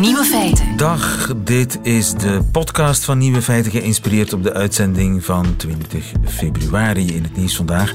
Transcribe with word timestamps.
Nieuwe 0.00 0.24
feiten. 0.24 0.76
Dag, 0.76 1.32
dit 1.36 1.78
is 1.82 2.14
de 2.14 2.40
podcast 2.52 3.04
van 3.04 3.18
Nieuwe 3.18 3.42
Feiten, 3.42 3.72
geïnspireerd 3.72 4.32
op 4.32 4.42
de 4.42 4.52
uitzending 4.52 5.24
van 5.24 5.56
20 5.56 6.12
februari 6.24 7.14
in 7.14 7.22
het 7.22 7.36
nieuws 7.36 7.56
vandaag. 7.56 7.92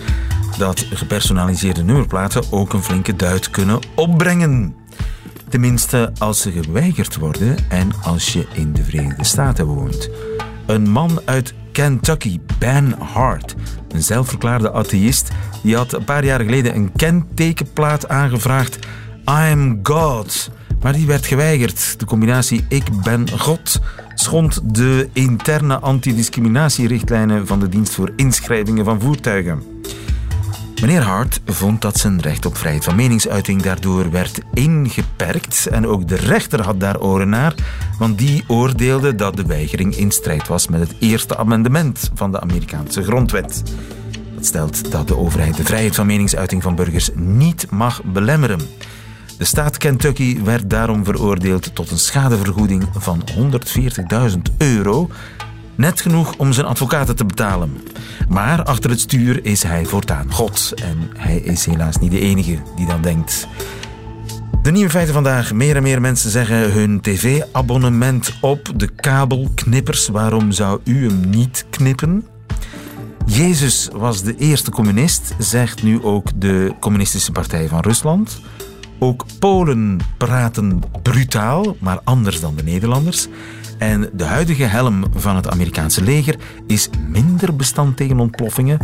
Dat 0.57 0.79
gepersonaliseerde 0.79 1.83
nummerplaten 1.83 2.43
ook 2.51 2.73
een 2.73 2.83
flinke 2.83 3.15
duit 3.15 3.49
kunnen 3.49 3.79
opbrengen. 3.95 4.75
Tenminste, 5.49 6.11
als 6.19 6.41
ze 6.41 6.51
geweigerd 6.51 7.17
worden 7.17 7.55
en 7.69 7.91
als 8.03 8.33
je 8.33 8.47
in 8.53 8.73
de 8.73 8.83
Verenigde 8.83 9.23
Staten 9.23 9.65
woont. 9.65 10.09
Een 10.65 10.89
man 10.89 11.21
uit 11.25 11.53
Kentucky, 11.71 12.39
Ben 12.59 12.95
Hart, 12.99 13.55
een 13.89 14.03
zelfverklaarde 14.03 14.71
atheïst, 14.71 15.29
die 15.63 15.75
had 15.75 15.93
een 15.93 16.03
paar 16.03 16.25
jaar 16.25 16.39
geleden 16.39 16.75
een 16.75 16.91
kentekenplaat 16.95 18.07
aangevraagd. 18.07 18.75
I 19.29 19.51
am 19.51 19.79
God. 19.83 20.51
Maar 20.81 20.93
die 20.93 21.07
werd 21.07 21.25
geweigerd. 21.25 21.99
De 21.99 22.05
combinatie 22.05 22.65
Ik 22.67 23.01
ben 23.03 23.29
God 23.39 23.79
schond 24.15 24.75
de 24.75 25.09
interne 25.13 25.79
antidiscriminatierichtlijnen 25.79 27.47
van 27.47 27.59
de 27.59 27.69
dienst 27.69 27.93
voor 27.93 28.11
inschrijvingen 28.15 28.85
van 28.85 29.01
voertuigen. 29.01 29.63
Meneer 30.81 31.01
Hart 31.01 31.41
vond 31.45 31.81
dat 31.81 31.97
zijn 31.97 32.21
recht 32.21 32.45
op 32.45 32.57
vrijheid 32.57 32.83
van 32.83 32.95
meningsuiting 32.95 33.61
daardoor 33.61 34.11
werd 34.11 34.39
ingeperkt 34.53 35.67
en 35.67 35.87
ook 35.87 36.07
de 36.07 36.15
rechter 36.15 36.61
had 36.61 36.79
daar 36.79 36.99
oren 36.99 37.29
naar, 37.29 37.55
want 37.99 38.17
die 38.17 38.43
oordeelde 38.47 39.15
dat 39.15 39.35
de 39.35 39.45
weigering 39.45 39.95
in 39.95 40.11
strijd 40.11 40.47
was 40.47 40.67
met 40.67 40.79
het 40.79 40.95
eerste 40.99 41.37
amendement 41.37 42.11
van 42.13 42.31
de 42.31 42.39
Amerikaanse 42.39 43.03
grondwet. 43.03 43.63
Dat 44.35 44.45
stelt 44.45 44.91
dat 44.91 45.07
de 45.07 45.17
overheid 45.17 45.57
de 45.57 45.63
vrijheid 45.63 45.95
van 45.95 46.05
meningsuiting 46.05 46.63
van 46.63 46.75
burgers 46.75 47.09
niet 47.15 47.71
mag 47.71 48.03
belemmeren. 48.03 48.59
De 49.41 49.47
staat 49.47 49.77
Kentucky 49.77 50.43
werd 50.43 50.69
daarom 50.69 51.05
veroordeeld 51.05 51.75
tot 51.75 51.91
een 51.91 51.99
schadevergoeding 51.99 52.83
van 52.93 53.23
140.000 54.29 54.37
euro. 54.57 55.09
Net 55.75 56.01
genoeg 56.01 56.35
om 56.37 56.53
zijn 56.53 56.65
advocaten 56.65 57.15
te 57.15 57.25
betalen. 57.25 57.77
Maar 58.29 58.63
achter 58.63 58.89
het 58.89 58.99
stuur 58.99 59.45
is 59.45 59.63
hij 59.63 59.85
voortaan 59.85 60.31
God. 60.31 60.73
En 60.75 61.09
hij 61.17 61.37
is 61.37 61.65
helaas 61.65 61.97
niet 61.97 62.11
de 62.11 62.19
enige 62.19 62.57
die 62.75 62.87
dat 62.87 63.03
denkt. 63.03 63.47
De 64.61 64.71
nieuwe 64.71 64.89
feiten 64.89 65.13
vandaag. 65.13 65.53
Meer 65.53 65.75
en 65.75 65.83
meer 65.83 66.01
mensen 66.01 66.29
zeggen 66.29 66.71
hun 66.71 67.01
tv-abonnement 67.01 68.33
op. 68.41 68.71
De 68.75 68.87
kabelknippers. 68.87 70.07
Waarom 70.07 70.51
zou 70.51 70.79
u 70.83 71.07
hem 71.07 71.29
niet 71.29 71.65
knippen? 71.69 72.25
Jezus 73.25 73.89
was 73.93 74.23
de 74.23 74.35
eerste 74.37 74.71
communist, 74.71 75.33
zegt 75.37 75.83
nu 75.83 76.03
ook 76.03 76.27
de 76.35 76.73
Communistische 76.79 77.31
Partij 77.31 77.67
van 77.67 77.79
Rusland. 77.79 78.41
Ook 79.03 79.25
Polen 79.39 79.99
praten 80.17 80.81
brutaal, 81.01 81.75
maar 81.79 81.99
anders 82.03 82.39
dan 82.39 82.55
de 82.55 82.63
Nederlanders. 82.63 83.27
En 83.77 84.09
de 84.13 84.23
huidige 84.23 84.63
helm 84.63 85.03
van 85.15 85.35
het 85.35 85.49
Amerikaanse 85.49 86.03
leger 86.03 86.35
is 86.67 86.89
minder 87.09 87.55
bestand 87.55 87.97
tegen 87.97 88.19
ontploffingen 88.19 88.79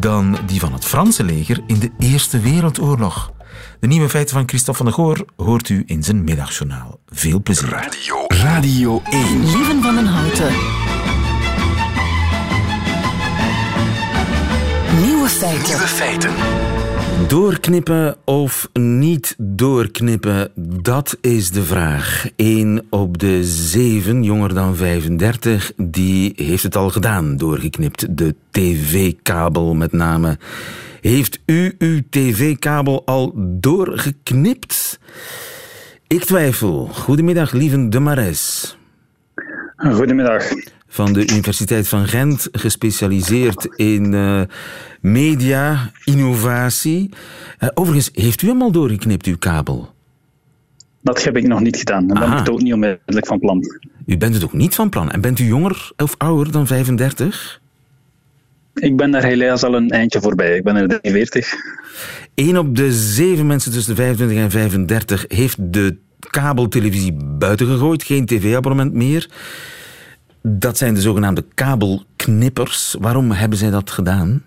dan 0.00 0.38
die 0.46 0.60
van 0.60 0.72
het 0.72 0.84
Franse 0.84 1.24
leger 1.24 1.62
in 1.66 1.78
de 1.78 1.90
Eerste 1.98 2.40
Wereldoorlog. 2.40 3.32
De 3.80 3.86
nieuwe 3.86 4.08
feiten 4.08 4.34
van 4.34 4.48
Christophe 4.48 4.82
van 4.82 4.86
der 4.86 4.94
Goor 4.94 5.24
hoort 5.36 5.68
u 5.68 5.82
in 5.86 6.02
zijn 6.02 6.24
middagjournaal. 6.24 6.98
Veel 7.06 7.42
plezier. 7.42 7.68
Radio, 7.68 8.24
Radio 8.28 9.02
1. 9.10 9.40
Lieven 9.40 9.82
van 9.82 9.94
den 9.94 10.06
Houten. 10.06 10.52
Nieuwe 15.04 15.28
feiten. 15.28 15.68
Nieuwe 15.68 15.86
feiten. 15.86 16.30
Doorknippen 17.28 18.16
of 18.24 18.68
niet 18.72 19.34
doorknippen, 19.38 20.50
dat 20.82 21.18
is 21.20 21.50
de 21.50 21.62
vraag. 21.62 22.26
Eén 22.36 22.86
op 22.90 23.18
de 23.18 23.44
zeven, 23.44 24.22
jonger 24.22 24.54
dan 24.54 24.76
35, 24.76 25.72
die 25.76 26.32
heeft 26.36 26.62
het 26.62 26.76
al 26.76 26.90
gedaan, 26.90 27.36
doorgeknipt. 27.36 28.16
De 28.16 28.34
tv-kabel 28.50 29.74
met 29.74 29.92
name. 29.92 30.38
Heeft 31.00 31.40
u 31.46 31.74
uw 31.78 32.00
tv-kabel 32.10 33.02
al 33.06 33.32
doorgeknipt? 33.36 34.98
Ik 36.06 36.24
twijfel. 36.24 36.86
Goedemiddag, 36.92 37.52
lieve 37.52 37.88
de 37.88 38.00
Mares. 38.00 38.76
Goedemiddag. 39.76 40.44
Van 40.86 41.12
de 41.12 41.20
Universiteit 41.20 41.88
van 41.88 42.06
Gent, 42.06 42.48
gespecialiseerd 42.52 43.68
in 43.76 44.12
uh, 44.12 44.42
media, 45.02 45.90
innovatie. 46.04 47.10
Uh, 47.60 47.68
overigens, 47.74 48.10
heeft 48.12 48.42
u 48.42 48.48
hem 48.48 48.62
al 48.62 48.72
doorgeknipt, 48.72 49.26
uw 49.26 49.38
kabel? 49.38 49.90
Dat 51.00 51.24
heb 51.24 51.36
ik 51.36 51.46
nog 51.46 51.60
niet 51.60 51.76
gedaan. 51.76 52.06
Dan 52.06 52.18
ben 52.18 52.32
ik 52.32 52.38
het 52.38 52.50
ook 52.50 52.62
niet 52.62 52.72
onmiddellijk 52.72 53.26
van 53.26 53.38
plan. 53.38 53.60
U 54.06 54.16
bent 54.16 54.34
het 54.34 54.44
ook 54.44 54.52
niet 54.52 54.74
van 54.74 54.88
plan. 54.88 55.10
En 55.10 55.20
bent 55.20 55.38
u 55.38 55.44
jonger 55.44 55.92
of 55.96 56.14
ouder 56.18 56.52
dan 56.52 56.66
35? 56.66 57.60
Ik 58.74 58.96
ben 58.96 59.10
daar 59.10 59.24
helaas 59.24 59.62
al 59.62 59.74
een 59.74 59.90
eindje 59.90 60.20
voorbij. 60.20 60.56
Ik 60.56 60.64
ben 60.64 60.76
er 60.76 61.00
43. 61.00 61.54
Eén 62.34 62.58
op 62.58 62.76
de 62.76 62.92
zeven 62.92 63.46
mensen 63.46 63.72
tussen 63.72 63.94
de 63.94 64.02
25 64.02 64.38
en 64.38 64.50
35 64.50 65.24
heeft 65.28 65.72
de 65.72 65.96
kabeltelevisie 66.30 67.12
buiten 67.38 67.66
gegooid. 67.66 68.02
Geen 68.02 68.26
tv-abonnement 68.26 68.92
meer. 68.92 69.30
Dat 70.42 70.78
zijn 70.78 70.94
de 70.94 71.00
zogenaamde 71.00 71.44
kabelknippers. 71.54 72.96
Waarom 73.00 73.30
hebben 73.30 73.58
zij 73.58 73.70
dat 73.70 73.90
gedaan? 73.90 74.42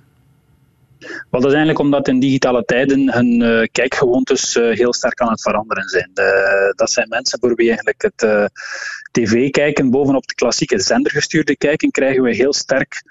Wel, 1.29 1.41
dat 1.41 1.45
is 1.45 1.55
eigenlijk 1.55 1.79
omdat 1.79 2.07
in 2.07 2.19
digitale 2.19 2.65
tijden 2.65 3.13
hun 3.13 3.41
uh, 3.41 3.63
kijkgewoontes 3.71 4.55
uh, 4.55 4.75
heel 4.75 4.93
sterk 4.93 5.19
aan 5.19 5.29
het 5.29 5.41
veranderen 5.41 5.87
zijn. 5.87 6.11
Uh, 6.13 6.71
dat 6.75 6.91
zijn 6.91 7.07
mensen 7.09 7.39
voor 7.39 7.55
wie 7.55 7.67
eigenlijk 7.67 8.01
het 8.01 8.51
tv-kijken 9.11 9.89
bovenop 9.89 10.21
het 10.21 10.33
klassieke 10.33 10.79
zendergestuurde 10.79 11.57
kijken, 11.57 11.91
krijgen 11.91 12.23
we 12.23 12.35
heel 12.35 12.53
sterk 12.53 13.03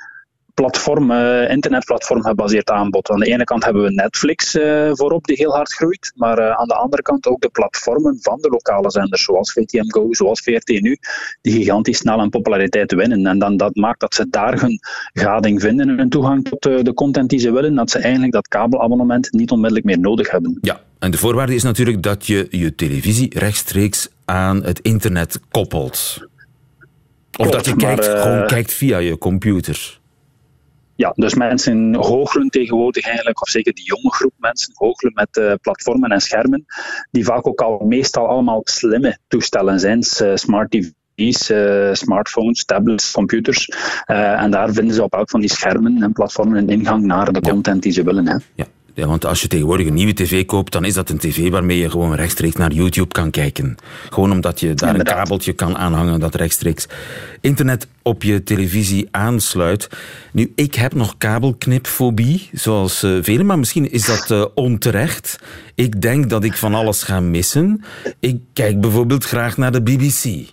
platform, 0.54 1.10
uh, 1.10 1.50
internetplatform 1.50 2.22
gebaseerd 2.22 2.70
aanbod. 2.70 3.10
Aan 3.10 3.18
de 3.18 3.26
ene 3.26 3.44
kant 3.44 3.64
hebben 3.64 3.82
we 3.82 3.90
Netflix 3.90 4.54
uh, 4.54 4.90
voorop, 4.92 5.24
die 5.24 5.36
heel 5.36 5.54
hard 5.54 5.72
groeit, 5.72 6.12
maar 6.14 6.38
uh, 6.38 6.50
aan 6.50 6.68
de 6.68 6.74
andere 6.74 7.02
kant 7.02 7.26
ook 7.26 7.40
de 7.40 7.48
platformen 7.48 8.18
van 8.20 8.38
de 8.40 8.48
lokale 8.48 8.90
zenders, 8.90 9.22
zoals 9.22 9.52
VTM 9.52 9.90
Go, 9.90 10.06
zoals 10.10 10.40
VRT 10.40 10.68
Nu, 10.68 10.98
die 11.40 11.52
gigantisch 11.52 11.98
snel 11.98 12.20
aan 12.20 12.30
populariteit 12.30 12.92
winnen. 12.92 13.26
En 13.26 13.38
dan, 13.38 13.56
dat 13.56 13.74
maakt 13.74 14.00
dat 14.00 14.14
ze 14.14 14.26
daar 14.30 14.60
hun 14.60 14.80
gading 15.12 15.60
vinden 15.60 15.88
en 15.88 15.98
hun 15.98 16.08
toegang 16.08 16.48
tot 16.48 16.62
de 16.62 16.94
content 16.94 17.30
die 17.30 17.38
ze 17.38 17.52
willen, 17.52 17.74
dat 17.74 17.90
ze 17.90 17.98
eigenlijk 17.98 18.32
dat 18.32 18.48
kabelabonnement 18.48 19.32
niet 19.32 19.50
onmiddellijk 19.50 19.86
meer 19.86 19.98
nodig 19.98 20.30
hebben. 20.30 20.58
Ja, 20.60 20.80
en 20.98 21.10
de 21.10 21.18
voorwaarde 21.18 21.54
is 21.54 21.62
natuurlijk 21.62 22.02
dat 22.02 22.26
je 22.26 22.46
je 22.50 22.74
televisie 22.74 23.38
rechtstreeks 23.38 24.08
aan 24.24 24.64
het 24.64 24.80
internet 24.80 25.40
koppelt. 25.50 26.18
Of 27.36 27.50
dat 27.50 27.64
je 27.64 27.76
kijkt, 27.76 28.06
maar, 28.06 28.16
gewoon 28.18 28.46
kijkt 28.46 28.72
via 28.72 28.98
je 28.98 29.18
computer. 29.18 30.02
Ja, 30.96 31.12
dus 31.14 31.34
mensen 31.34 31.94
hoogelen 31.94 32.48
tegenwoordig 32.48 33.04
eigenlijk, 33.04 33.42
of 33.42 33.48
zeker 33.48 33.72
die 33.72 33.84
jonge 33.84 34.12
groep 34.12 34.32
mensen, 34.36 34.72
hoogelen 34.74 35.12
met 35.14 35.36
uh, 35.36 35.52
platformen 35.60 36.10
en 36.10 36.20
schermen, 36.20 36.64
die 37.10 37.24
vaak 37.24 37.46
ook 37.46 37.60
al 37.60 37.78
meestal 37.86 38.28
allemaal 38.28 38.60
slimme 38.64 39.18
toestellen 39.28 39.80
zijn, 39.80 39.98
uh, 40.22 40.34
smart 40.34 40.70
TV's, 40.70 41.50
uh, 41.50 41.92
smartphones, 41.92 42.64
tablets, 42.64 43.10
computers. 43.10 43.68
en 44.06 44.50
daar 44.50 44.72
vinden 44.72 44.94
ze 44.94 45.02
op 45.02 45.12
elk 45.12 45.30
van 45.30 45.40
die 45.40 45.50
schermen 45.50 46.02
en 46.02 46.12
platformen 46.12 46.56
een 46.56 46.68
ingang 46.68 47.04
naar 47.04 47.32
de 47.32 47.40
content 47.40 47.82
die 47.82 47.92
ze 47.92 48.02
willen. 48.02 48.28
Hè. 48.28 48.36
Ja. 48.54 48.66
Ja, 48.94 49.06
want 49.06 49.26
als 49.26 49.42
je 49.42 49.48
tegenwoordig 49.48 49.86
een 49.86 49.94
nieuwe 49.94 50.12
tv 50.12 50.44
koopt, 50.44 50.72
dan 50.72 50.84
is 50.84 50.94
dat 50.94 51.10
een 51.10 51.18
tv 51.18 51.50
waarmee 51.50 51.78
je 51.78 51.90
gewoon 51.90 52.14
rechtstreeks 52.14 52.56
naar 52.56 52.72
YouTube 52.72 53.12
kan 53.12 53.30
kijken. 53.30 53.76
Gewoon 54.10 54.30
omdat 54.32 54.60
je 54.60 54.74
daar 54.74 54.90
Inderdaad. 54.90 55.14
een 55.14 55.22
kabeltje 55.22 55.52
kan 55.52 55.76
aanhangen 55.76 56.20
dat 56.20 56.34
rechtstreeks 56.34 56.86
internet 57.40 57.86
op 58.02 58.22
je 58.22 58.42
televisie 58.42 59.08
aansluit. 59.10 59.88
Nu, 60.32 60.52
ik 60.54 60.74
heb 60.74 60.94
nog 60.94 61.14
kabelknipfobie, 61.18 62.48
zoals 62.52 63.02
uh, 63.02 63.22
velen, 63.22 63.46
maar 63.46 63.58
misschien 63.58 63.90
is 63.90 64.06
dat 64.06 64.30
uh, 64.30 64.44
onterecht. 64.54 65.38
Ik 65.74 66.02
denk 66.02 66.30
dat 66.30 66.44
ik 66.44 66.56
van 66.56 66.74
alles 66.74 67.02
ga 67.02 67.20
missen. 67.20 67.84
Ik 68.18 68.40
kijk 68.52 68.80
bijvoorbeeld 68.80 69.24
graag 69.24 69.56
naar 69.56 69.72
de 69.72 69.82
BBC. 69.82 70.48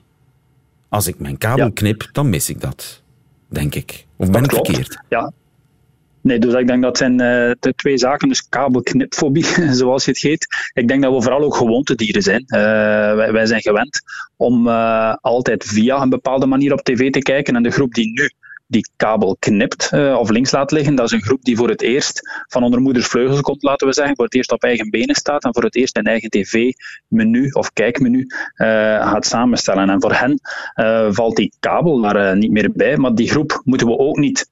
Als 0.90 1.08
ik 1.08 1.20
mijn 1.20 1.38
kabel 1.38 1.72
knip, 1.72 2.10
dan 2.12 2.30
mis 2.30 2.50
ik 2.50 2.62
dat. 2.62 3.02
Denk 3.50 3.76
ik. 3.76 4.06
Of 4.16 4.32
ben 4.32 4.44
ik 4.44 4.52
verkeerd? 4.52 5.04
Ja, 5.10 5.32
Nee, 6.22 6.40
dus 6.40 6.54
ik 6.54 6.68
denk 6.68 6.82
dat 6.82 6.98
zijn 6.98 7.12
uh, 7.12 7.52
de 7.60 7.74
twee 7.76 7.98
zaken. 7.98 8.28
Dus 8.28 8.50
kabelknipfobie, 8.50 9.46
zoals 9.82 10.06
je 10.06 10.12
het 10.12 10.22
heet. 10.22 10.48
Ik 10.74 10.88
denk 10.88 11.02
dat 11.02 11.14
we 11.14 11.22
vooral 11.22 11.44
ook 11.44 11.56
gewoontedieren 11.56 12.22
zijn. 12.22 12.44
Uh, 12.48 12.60
wij, 13.32 13.46
zijn 13.46 13.62
gewend 13.62 14.02
om 14.36 14.68
uh, 14.68 15.14
altijd 15.22 15.64
via 15.64 16.02
een 16.02 16.10
bepaalde 16.10 16.46
manier 16.46 16.74
op 16.74 16.82
tv 16.82 17.12
te 17.12 17.20
kijken. 17.20 17.56
En 17.56 17.64
de 17.64 17.72
groep 17.72 17.94
die 17.94 18.12
nu 18.12 18.32
die 18.68 18.90
kabel 18.96 19.36
knipt 19.40 19.90
of 19.94 20.30
links 20.30 20.52
laat 20.52 20.72
liggen, 20.72 20.96
dat 20.96 21.06
is 21.06 21.12
een 21.12 21.22
groep 21.22 21.44
die 21.44 21.56
voor 21.56 21.70
het 21.70 21.82
eerst 21.82 22.44
van 22.48 22.64
onder 22.64 22.82
moeders 22.82 23.08
vleugels 23.08 23.42
komt, 23.42 23.64
laten 23.64 23.88
we 23.88 23.94
zeggen. 23.94 24.16
Voor 24.16 24.26
het 24.26 24.34
eerst 24.36 24.52
op 24.52 24.64
eigen 24.64 24.90
benen 24.90 25.16
staat 25.16 25.44
en 25.44 25.54
voor 25.54 25.64
het 25.64 25.76
eerst 25.76 25.98
een 25.98 26.04
eigen 26.04 26.30
tv-menu 26.30 27.50
of 27.50 27.74
kijkmenu 27.74 28.26
gaat 29.00 29.26
samenstellen. 29.26 29.90
En 29.90 30.02
voor 30.02 30.14
hen 30.14 30.40
valt 31.14 31.36
die 31.36 31.54
kabel 31.60 32.02
daar 32.02 32.38
niet 32.38 32.52
meer 32.52 32.72
bij. 32.74 32.98
Maar 32.98 33.16
die 33.16 33.30
groep 33.30 33.62
moeten 33.64 33.88
we 33.88 33.98
ook 33.98 34.18
niet 34.18 34.48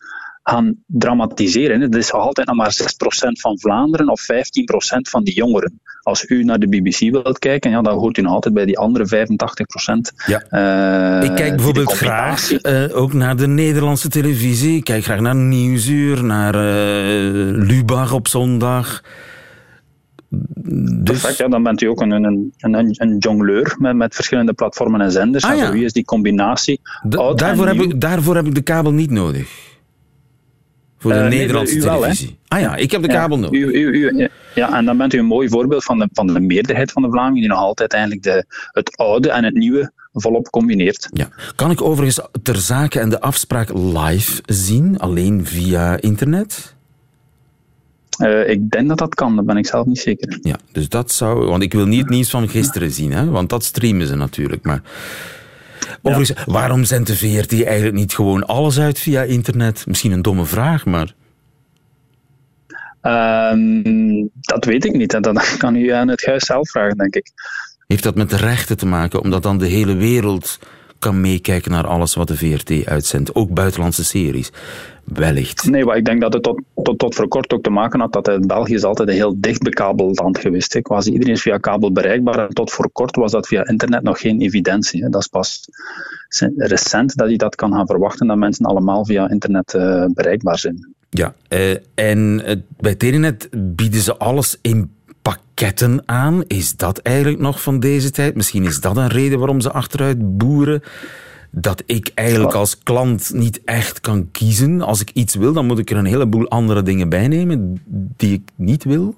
gaan 0.49 0.75
dramatiseren. 0.85 1.81
Het 1.81 1.95
is 1.95 2.13
altijd 2.13 2.47
nog 2.47 2.55
maar 2.55 2.77
6% 2.81 2.85
van 3.31 3.59
Vlaanderen 3.59 4.09
of 4.09 4.21
15% 4.21 4.25
van 5.01 5.23
die 5.23 5.33
jongeren. 5.33 5.79
Als 6.01 6.29
u 6.29 6.43
naar 6.43 6.59
de 6.59 6.67
BBC 6.67 6.99
wilt 6.99 7.39
kijken, 7.39 7.71
ja, 7.71 7.81
dan 7.81 7.97
hoort 7.97 8.17
u 8.17 8.21
nog 8.21 8.33
altijd 8.33 8.53
bij 8.53 8.65
die 8.65 8.77
andere 8.77 9.27
85%. 9.27 10.15
Ja. 10.25 10.43
Uh, 11.21 11.29
ik 11.29 11.35
kijk 11.35 11.55
bijvoorbeeld 11.55 11.91
graag 11.91 12.51
uh, 12.51 12.97
ook 12.97 13.13
naar 13.13 13.35
de 13.35 13.47
Nederlandse 13.47 14.09
televisie. 14.09 14.77
Ik 14.77 14.83
kijk 14.83 15.03
graag 15.03 15.19
naar 15.19 15.35
Nieuwsuur, 15.35 16.23
naar 16.23 16.55
uh, 16.55 17.67
Lubach 17.67 18.13
op 18.13 18.27
zondag. 18.27 19.03
Dus... 20.29 21.03
Perfect, 21.03 21.37
ja, 21.37 21.47
dan 21.47 21.63
bent 21.63 21.81
u 21.81 21.87
ook 21.87 22.01
een, 22.01 22.11
een, 22.11 22.53
een, 22.57 22.95
een 22.97 23.17
jongleur 23.17 23.75
met, 23.79 23.95
met 23.95 24.15
verschillende 24.15 24.53
platformen 24.53 25.01
en 25.01 25.11
zenders. 25.11 25.43
Ah, 25.43 25.57
ja. 25.57 25.71
wie 25.71 25.83
is 25.83 25.93
die 25.93 26.05
combinatie? 26.05 26.81
daarvoor, 27.35 27.67
heb 27.67 27.81
ik, 27.81 28.01
daarvoor 28.01 28.35
heb 28.35 28.45
ik 28.45 28.55
de 28.55 28.61
kabel 28.61 28.91
niet 28.91 29.11
nodig. 29.11 29.68
Voor 30.99 31.13
de 31.13 31.19
uh, 31.19 31.27
Nederlandse 31.27 31.75
nee, 31.77 31.83
televisie. 31.83 32.27
Wel, 32.27 32.59
ah 32.59 32.59
ja, 32.59 32.75
ik 32.75 32.91
heb 32.91 33.01
de 33.01 33.07
kabel 33.07 33.37
ja, 33.37 33.43
nodig. 33.43 33.59
U, 33.59 33.73
u, 33.73 34.29
ja, 34.55 34.77
en 34.77 34.85
dan 34.85 34.97
bent 34.97 35.13
u 35.13 35.19
een 35.19 35.25
mooi 35.25 35.49
voorbeeld 35.49 35.83
van 35.83 35.99
de, 35.99 36.09
van 36.13 36.27
de 36.27 36.39
meerderheid 36.39 36.91
van 36.91 37.01
de 37.01 37.09
Vlamingen 37.09 37.39
die 37.39 37.49
nog 37.49 37.59
altijd 37.59 37.93
eigenlijk 37.93 38.23
de, 38.23 38.45
het 38.71 38.97
oude 38.97 39.29
en 39.29 39.43
het 39.43 39.53
nieuwe 39.53 39.91
volop 40.13 40.49
combineert. 40.49 41.09
Ja. 41.11 41.29
Kan 41.55 41.71
ik 41.71 41.81
overigens 41.81 42.27
ter 42.43 42.55
zake 42.55 42.99
en 42.99 43.09
de 43.09 43.21
afspraak 43.21 43.69
live 43.73 44.41
zien, 44.45 44.97
alleen 44.97 45.45
via 45.45 46.01
internet? 46.01 46.75
Uh, 48.21 48.49
ik 48.49 48.69
denk 48.69 48.87
dat 48.87 48.97
dat 48.97 49.15
kan, 49.15 49.35
daar 49.35 49.45
ben 49.45 49.57
ik 49.57 49.67
zelf 49.67 49.85
niet 49.85 49.99
zeker. 49.99 50.39
Ja, 50.41 50.55
dus 50.71 50.89
dat 50.89 51.11
zou... 51.11 51.45
Want 51.45 51.63
ik 51.63 51.73
wil 51.73 51.85
niet 51.85 51.99
het 51.99 52.09
nieuws 52.09 52.29
van 52.29 52.49
gisteren 52.49 52.91
zien, 52.91 53.11
hè, 53.11 53.25
want 53.25 53.49
dat 53.49 53.63
streamen 53.63 54.07
ze 54.07 54.15
natuurlijk. 54.15 54.63
Maar 54.63 54.81
overigens, 56.01 56.43
waarom 56.45 56.83
zendt 56.83 57.07
de 57.07 57.15
VRT 57.15 57.63
eigenlijk 57.63 57.95
niet 57.95 58.13
gewoon 58.13 58.45
alles 58.45 58.79
uit 58.79 58.99
via 58.99 59.21
internet? 59.21 59.83
Misschien 59.87 60.11
een 60.11 60.21
domme 60.21 60.45
vraag, 60.45 60.85
maar... 60.85 61.13
Um, 63.01 64.29
dat 64.39 64.65
weet 64.65 64.85
ik 64.85 64.93
niet. 64.93 65.21
Dat 65.21 65.57
kan 65.57 65.75
u 65.75 65.89
aan 65.89 66.07
het 66.07 66.25
huis 66.25 66.45
zelf 66.45 66.69
vragen, 66.69 66.97
denk 66.97 67.15
ik. 67.15 67.31
Heeft 67.87 68.03
dat 68.03 68.15
met 68.15 68.29
de 68.29 68.37
rechten 68.37 68.77
te 68.77 68.85
maken, 68.85 69.21
omdat 69.21 69.43
dan 69.43 69.57
de 69.57 69.67
hele 69.67 69.95
wereld 69.95 70.59
kan 70.99 71.21
meekijken 71.21 71.71
naar 71.71 71.87
alles 71.87 72.15
wat 72.15 72.27
de 72.27 72.37
VRT 72.37 72.85
uitzendt, 72.85 73.35
ook 73.35 73.53
buitenlandse 73.53 74.03
series? 74.03 74.51
Wellicht. 75.03 75.69
Nee, 75.69 75.85
maar 75.85 75.97
ik 75.97 76.05
denk 76.05 76.21
dat 76.21 76.33
het 76.33 76.43
tot, 76.43 76.61
tot, 76.83 76.99
tot 76.99 77.15
voor 77.15 77.27
kort 77.27 77.53
ook 77.53 77.63
te 77.63 77.69
maken 77.69 77.99
had 77.99 78.13
dat 78.13 78.47
België 78.47 78.73
is 78.73 78.83
altijd 78.83 79.09
een 79.09 79.15
heel 79.15 79.35
dicht 79.37 79.61
bekabeld 79.61 80.19
land 80.19 80.39
geweest. 80.39 80.73
Hè. 80.73 80.81
Quasi 80.81 81.11
iedereen 81.11 81.33
is 81.33 81.41
via 81.41 81.57
kabel 81.57 81.91
bereikbaar 81.91 82.47
en 82.47 82.53
tot 82.53 82.71
voor 82.71 82.89
kort 82.91 83.15
was 83.15 83.31
dat 83.31 83.47
via 83.47 83.67
internet 83.67 84.03
nog 84.03 84.19
geen 84.19 84.41
evidentie. 84.41 85.03
Hè. 85.03 85.09
Dat 85.09 85.21
is 85.21 85.27
pas 85.27 85.69
recent 86.57 87.15
dat 87.15 87.29
je 87.29 87.37
dat 87.37 87.55
kan 87.55 87.73
gaan 87.73 87.87
verwachten, 87.87 88.27
dat 88.27 88.37
mensen 88.37 88.65
allemaal 88.65 89.05
via 89.05 89.29
internet 89.29 89.73
uh, 89.73 90.05
bereikbaar 90.13 90.59
zijn. 90.59 90.93
Ja, 91.09 91.33
uh, 91.49 91.75
en 91.95 92.41
uh, 92.45 92.55
bij 92.79 92.95
Telenet 92.95 93.49
bieden 93.51 94.01
ze 94.01 94.17
alles 94.17 94.57
in 94.61 94.91
pakketten 95.29 96.01
aan. 96.05 96.43
Is 96.47 96.75
dat 96.75 96.97
eigenlijk 96.97 97.39
nog 97.39 97.61
van 97.61 97.79
deze 97.79 98.11
tijd? 98.11 98.35
Misschien 98.35 98.63
is 98.63 98.79
dat 98.79 98.97
een 98.97 99.07
reden 99.07 99.37
waarom 99.39 99.61
ze 99.61 99.71
achteruit 99.71 100.37
boeren 100.37 100.83
dat 101.51 101.83
ik 101.85 102.11
eigenlijk 102.15 102.53
als 102.53 102.77
klant 102.77 103.31
niet 103.33 103.61
echt 103.65 104.01
kan 104.01 104.31
kiezen. 104.31 104.81
Als 104.81 105.01
ik 105.01 105.09
iets 105.13 105.35
wil, 105.35 105.53
dan 105.53 105.65
moet 105.65 105.79
ik 105.79 105.89
er 105.89 105.97
een 105.97 106.05
heleboel 106.05 106.49
andere 106.49 106.83
dingen 106.83 107.09
bij 107.09 107.27
nemen 107.27 107.81
die 108.17 108.33
ik 108.33 108.41
niet 108.55 108.83
wil. 108.83 109.15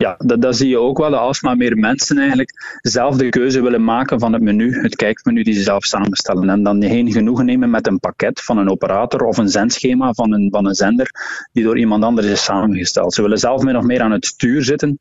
Ja, 0.00 0.14
dat, 0.18 0.42
dat 0.42 0.56
zie 0.56 0.68
je 0.68 0.78
ook 0.78 0.98
wel, 0.98 1.10
dat 1.10 1.20
alsmaar 1.20 1.56
meer 1.56 1.76
mensen 1.76 2.18
eigenlijk 2.18 2.78
zelf 2.80 3.16
de 3.16 3.28
keuze 3.28 3.62
willen 3.62 3.84
maken 3.84 4.20
van 4.20 4.32
het 4.32 4.42
menu, 4.42 4.80
het 4.82 4.96
kijkmenu 4.96 5.42
die 5.42 5.54
ze 5.54 5.62
zelf 5.62 5.84
samenstellen. 5.84 6.48
En 6.48 6.62
dan 6.62 6.82
geen 6.82 7.12
genoegen 7.12 7.44
nemen 7.44 7.70
met 7.70 7.86
een 7.86 8.00
pakket 8.00 8.40
van 8.40 8.58
een 8.58 8.70
operator 8.70 9.22
of 9.22 9.36
een 9.36 9.48
zendschema 9.48 10.12
van 10.12 10.32
een, 10.32 10.48
van 10.50 10.66
een 10.66 10.74
zender 10.74 11.10
die 11.52 11.64
door 11.64 11.78
iemand 11.78 12.04
anders 12.04 12.26
is 12.26 12.44
samengesteld. 12.44 13.14
Ze 13.14 13.22
willen 13.22 13.38
zelf 13.38 13.62
min 13.62 13.76
of 13.76 13.84
meer 13.84 14.00
aan 14.00 14.10
het 14.10 14.26
stuur 14.26 14.64
zitten 14.64 14.98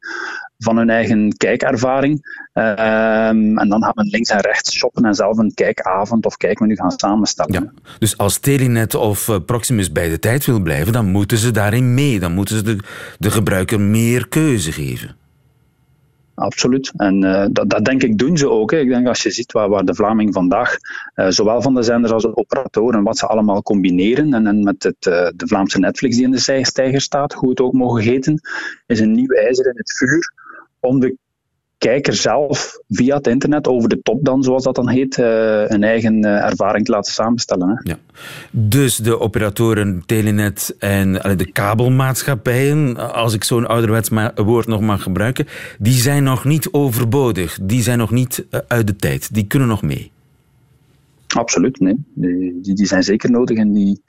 van 0.63 0.77
hun 0.77 0.89
eigen 0.89 1.37
kijkervaring. 1.37 2.13
Um, 2.53 3.57
en 3.57 3.69
dan 3.69 3.83
gaan 3.83 3.91
we 3.95 4.03
links 4.03 4.29
en 4.29 4.39
rechts 4.39 4.77
shoppen 4.77 5.05
en 5.05 5.15
zelf 5.15 5.37
een 5.37 5.53
kijkavond 5.53 6.25
of 6.25 6.37
kijkmenu 6.37 6.75
gaan 6.75 6.91
samenstellen. 6.91 7.53
Ja. 7.53 7.71
Dus 7.99 8.17
als 8.17 8.37
Telenet 8.37 8.95
of 8.95 9.29
eh, 9.29 9.35
Proximus 9.45 9.91
bij 9.91 10.09
de 10.09 10.19
tijd 10.19 10.45
wil 10.45 10.59
blijven, 10.59 10.93
dan 10.93 11.11
moeten 11.11 11.37
ze 11.37 11.51
daarin 11.51 11.93
mee. 11.93 12.19
Dan 12.19 12.33
moeten 12.33 12.55
ze 12.55 12.63
de, 12.63 12.77
de 13.17 13.31
gebruiker 13.31 13.79
meer 13.79 14.27
keuze 14.27 14.71
geven. 14.71 15.17
Absoluut. 16.39 16.91
En 16.95 17.23
uh, 17.23 17.45
dat, 17.51 17.69
dat, 17.69 17.85
denk 17.85 18.03
ik 18.03 18.17
doen 18.17 18.37
ze 18.37 18.49
ook. 18.49 18.71
Hè. 18.71 18.77
Ik 18.77 18.89
denk 18.89 19.07
als 19.07 19.23
je 19.23 19.31
ziet 19.31 19.51
waar, 19.51 19.69
waar 19.69 19.85
de 19.85 19.95
Vlaming 19.95 20.33
vandaag, 20.33 20.77
uh, 21.15 21.27
zowel 21.29 21.61
van 21.61 21.75
de 21.75 21.83
zenders 21.83 22.13
als 22.13 22.23
de 22.23 22.37
operatoren, 22.37 23.03
wat 23.03 23.17
ze 23.17 23.27
allemaal 23.27 23.61
combineren, 23.61 24.33
en, 24.33 24.47
en 24.47 24.63
met 24.63 24.83
het, 24.83 25.05
uh, 25.05 25.27
de 25.35 25.47
Vlaamse 25.47 25.79
Netflix 25.79 26.15
die 26.15 26.25
in 26.25 26.31
de 26.31 26.63
stijger 26.63 27.01
staat, 27.01 27.33
hoe 27.33 27.49
het 27.49 27.61
ook 27.61 27.73
mogen 27.73 28.03
heten, 28.03 28.41
is 28.85 28.99
een 28.99 29.11
nieuw 29.11 29.33
ijzer 29.33 29.65
in 29.65 29.77
het 29.77 29.97
vuur 29.97 30.33
om 30.79 30.99
de 30.99 31.17
kijker 31.77 32.13
zelf 32.13 32.79
via 32.87 33.15
het 33.15 33.27
internet 33.27 33.67
over 33.67 33.89
de 33.89 34.01
top 34.01 34.25
dan, 34.25 34.43
zoals 34.43 34.63
dat 34.63 34.75
dan 34.75 34.89
heet, 34.89 35.17
uh, 35.17 35.25
een 35.67 35.83
eigen 35.83 36.25
uh, 36.25 36.45
ervaring 36.45 36.85
te 36.85 36.91
laten 36.91 37.13
samenstellen. 37.13 37.69
Hè. 37.69 37.91
Ja. 37.91 37.97
Dus 38.51 38.95
de 38.95 39.19
operatoren 39.19 40.03
Telenet 40.05 40.75
en 40.79 41.11
de 41.13 41.51
kabelmaatschappijen, 41.51 43.13
als 43.13 43.33
ik 43.33 43.43
zo'n 43.43 43.67
ouderwets 43.67 44.09
woord 44.35 44.67
nog 44.67 44.81
mag 44.81 45.03
gebruiken, 45.03 45.47
die 45.77 45.93
zijn 45.93 46.23
nog 46.23 46.45
niet 46.45 46.69
overbodig. 46.71 47.57
Die 47.61 47.81
zijn 47.81 47.97
nog 47.97 48.11
niet 48.11 48.45
uh, 48.51 48.59
uit 48.67 48.87
de 48.87 48.95
tijd. 48.95 49.33
Die 49.33 49.47
kunnen 49.47 49.67
nog 49.67 49.81
mee. 49.81 50.11
Absoluut, 51.27 51.79
nee. 51.79 51.95
Die, 52.13 52.73
die 52.73 52.85
zijn 52.85 53.03
zeker 53.03 53.31
nodig 53.31 53.57
in 53.57 53.73
die 53.73 54.01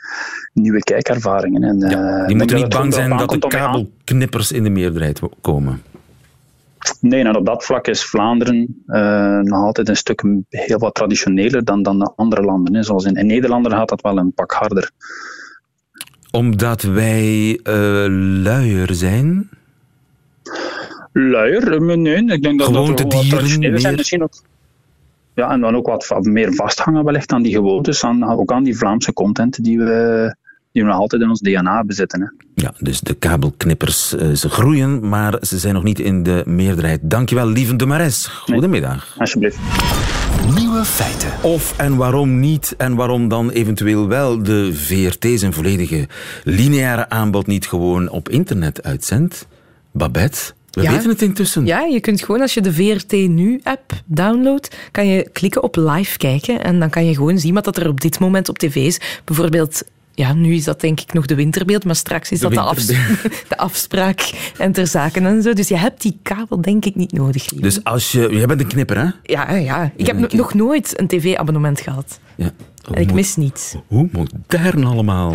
nieuwe 0.52 0.78
kijkervaringen. 0.78 1.62
En, 1.62 1.78
ja, 1.78 2.26
die 2.26 2.36
moeten 2.36 2.56
niet 2.56 2.68
bang 2.68 2.94
zijn 2.94 3.16
dat 3.16 3.30
de 3.30 3.38
kabelknippers 3.38 4.52
in 4.52 4.62
de 4.62 4.70
meerderheid 4.70 5.20
komen. 5.40 5.82
Nee, 7.00 7.24
en 7.24 7.36
op 7.36 7.46
dat 7.46 7.64
vlak 7.64 7.86
is 7.86 8.04
Vlaanderen 8.04 8.82
uh, 8.86 9.38
nog 9.38 9.64
altijd 9.64 9.88
een 9.88 9.96
stuk 9.96 10.24
heel 10.48 10.78
wat 10.78 10.94
traditioneler 10.94 11.64
dan, 11.64 11.82
dan 11.82 11.98
de 11.98 12.12
andere 12.16 12.42
landen. 12.42 12.74
Hè. 12.74 12.82
Zoals 12.82 13.04
in, 13.04 13.14
in 13.14 13.26
Nederland 13.26 13.68
gaat 13.68 13.88
dat 13.88 14.00
wel 14.00 14.18
een 14.18 14.32
pak 14.32 14.52
harder. 14.52 14.90
Omdat 16.30 16.82
wij 16.82 17.60
uh, 17.64 18.06
luier 18.42 18.94
zijn? 18.94 19.48
Luier? 21.12 21.72
Eh, 21.72 21.96
nee, 21.96 22.24
ik 22.24 22.42
denk 22.42 22.58
dat, 22.58 22.72
dat 22.72 22.88
we 22.88 22.94
traditioneler 22.94 23.80
zijn. 23.80 23.94
Misschien 23.94 24.22
ook 24.22 24.32
ja, 25.34 25.50
en 25.50 25.60
dan 25.60 25.76
ook 25.76 25.86
wat 25.86 26.24
meer 26.24 26.54
vasthangen 26.54 27.04
wellicht 27.04 27.32
aan 27.32 27.42
die 27.42 27.52
gewoontes, 27.52 28.04
aan, 28.04 28.24
ook 28.24 28.52
aan 28.52 28.62
die 28.62 28.76
Vlaamse 28.76 29.12
content 29.12 29.64
die 29.64 29.78
we, 29.78 30.34
die 30.72 30.82
we 30.82 30.88
nog 30.88 30.98
altijd 30.98 31.22
in 31.22 31.28
ons 31.28 31.40
DNA 31.40 31.84
bezitten. 31.84 32.20
Hè. 32.20 32.26
Ja, 32.54 32.72
dus 32.78 33.00
de 33.00 33.14
kabelknippers, 33.14 34.14
uh, 34.14 34.34
ze 34.34 34.48
groeien, 34.48 35.08
maar 35.08 35.36
ze 35.40 35.58
zijn 35.58 35.74
nog 35.74 35.82
niet 35.82 36.00
in 36.00 36.22
de 36.22 36.42
meerderheid. 36.46 37.00
Dankjewel, 37.02 37.46
lieve 37.48 37.76
de 37.76 37.86
Mares. 37.86 38.26
Goedemiddag. 38.26 39.08
Nee, 39.08 39.18
alsjeblieft. 39.18 39.58
Nieuwe 40.58 40.84
feiten. 40.84 41.32
Of 41.42 41.78
en 41.78 41.96
waarom 41.96 42.40
niet 42.40 42.74
en 42.78 42.94
waarom 42.94 43.28
dan 43.28 43.50
eventueel 43.50 44.08
wel 44.08 44.42
de 44.42 44.74
VRT 44.74 45.26
zijn 45.40 45.52
volledige 45.52 46.08
lineaire 46.44 47.08
aanbod 47.08 47.46
niet 47.46 47.66
gewoon 47.66 48.08
op 48.08 48.28
internet 48.28 48.82
uitzendt? 48.82 49.46
Babette? 49.92 50.38
We 50.70 50.82
Ja. 50.82 50.90
weten 50.92 51.08
het 51.10 51.22
intussen. 51.22 51.66
Ja, 51.66 51.80
je 51.80 52.00
kunt 52.00 52.24
gewoon 52.24 52.40
als 52.40 52.54
je 52.54 52.60
de 52.60 52.72
VRT 52.72 53.12
Nu-app 53.12 53.92
downloadt, 54.04 54.76
kan 54.90 55.06
je 55.06 55.28
klikken 55.32 55.62
op 55.62 55.76
live 55.76 56.18
kijken 56.18 56.62
en 56.64 56.78
dan 56.80 56.90
kan 56.90 57.04
je 57.06 57.14
gewoon 57.14 57.38
zien 57.38 57.54
wat 57.54 57.64
dat 57.64 57.76
er 57.76 57.88
op 57.88 58.00
dit 58.00 58.18
moment 58.18 58.48
op 58.48 58.58
tv 58.58 58.76
is. 58.76 59.00
Bijvoorbeeld, 59.24 59.82
ja, 60.20 60.32
nu 60.32 60.54
is 60.54 60.64
dat 60.64 60.80
denk 60.80 61.00
ik 61.00 61.12
nog 61.12 61.26
de 61.26 61.34
winterbeeld, 61.34 61.84
maar 61.84 61.96
straks 61.96 62.30
is 62.30 62.38
De 62.40 62.44
dat 62.48 62.54
de, 62.54 62.60
afs- 62.60 62.86
de 63.48 63.56
afspraak 63.56 64.30
en 64.58 64.72
ter 64.72 64.86
zaken 64.86 65.26
en 65.26 65.42
zo. 65.42 65.52
Dus 65.52 65.68
je 65.68 65.76
hebt 65.76 66.02
die 66.02 66.18
kabel 66.22 66.60
denk 66.60 66.84
ik 66.84 66.94
niet 66.94 67.12
nodig. 67.12 67.50
lieve. 67.50 67.64
Dus 67.66 67.84
als 67.84 68.12
je... 68.12 68.28
Jij 68.30 68.46
bent 68.46 68.60
een 68.60 68.66
knipper, 68.66 68.96
hè? 68.98 69.08
Ja, 69.22 69.54
ja. 69.54 69.92
ik 69.96 70.06
heb 70.06 70.32
nog 70.32 70.54
nooit 70.54 71.00
een 71.00 71.06
tv-abonnement 71.06 71.80
gehad. 71.80 72.20
Ja. 72.36 72.50
En 72.94 73.00
ik 73.02 73.12
mis 73.12 73.36
niets. 73.36 73.74
Hoe 73.86 74.08
modern 74.12 74.84
allemaal. 74.84 75.34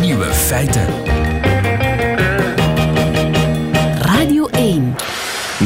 Nieuwe 0.00 0.24
feiten. 0.24 0.86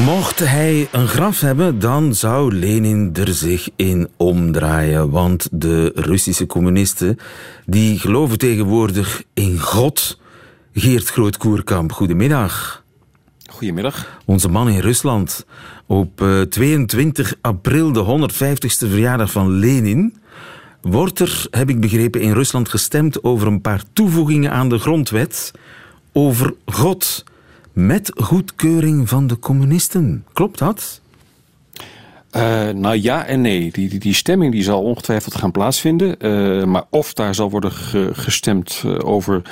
Mocht 0.05 0.39
hij 0.39 0.89
een 0.93 1.09
graf 1.09 1.41
hebben, 1.41 1.79
dan 1.79 2.15
zou 2.15 2.55
Lenin 2.55 3.11
er 3.15 3.35
zich 3.35 3.69
in 3.77 4.09
omdraaien. 4.17 5.11
Want 5.11 5.49
de 5.53 5.93
Russische 5.95 6.47
communisten, 6.47 7.19
die 7.67 7.99
geloven 7.99 8.39
tegenwoordig 8.39 9.23
in 9.35 9.59
God. 9.59 10.19
Geert 10.73 11.09
Groot-Koerkamp, 11.09 11.93
goedemiddag. 11.93 12.85
Goedemiddag. 13.51 14.21
Onze 14.25 14.49
man 14.49 14.69
in 14.69 14.81
Rusland. 14.81 15.47
Op 15.87 16.21
eh, 16.21 16.41
22 16.41 17.35
april, 17.41 17.93
de 17.93 18.31
150ste 18.33 18.89
verjaardag 18.89 19.31
van 19.31 19.51
Lenin, 19.51 20.17
wordt 20.81 21.19
er, 21.19 21.47
heb 21.51 21.69
ik 21.69 21.81
begrepen, 21.81 22.21
in 22.21 22.33
Rusland 22.33 22.69
gestemd 22.69 23.23
over 23.23 23.47
een 23.47 23.61
paar 23.61 23.83
toevoegingen 23.93 24.51
aan 24.51 24.69
de 24.69 24.79
grondwet 24.79 25.53
over 26.13 26.55
God. 26.65 27.25
Met 27.75 28.13
goedkeuring 28.17 29.09
van 29.09 29.27
de 29.27 29.39
communisten. 29.39 30.25
Klopt 30.33 30.59
dat? 30.59 31.01
Uh, 32.37 32.69
nou 32.69 32.97
ja 32.97 33.25
en 33.25 33.41
nee. 33.41 33.71
Die, 33.73 33.89
die, 33.89 33.99
die, 33.99 34.15
stemming 34.15 34.53
die 34.53 34.63
zal 34.63 34.83
ongetwijfeld 34.83 35.35
gaan 35.35 35.51
plaatsvinden. 35.51 36.17
Uh, 36.19 36.65
maar 36.65 36.85
of 36.91 37.13
daar 37.13 37.35
zal 37.35 37.51
worden 37.51 37.73
ge, 37.73 38.11
gestemd 38.13 38.83
uh, 38.87 38.99
over 39.05 39.43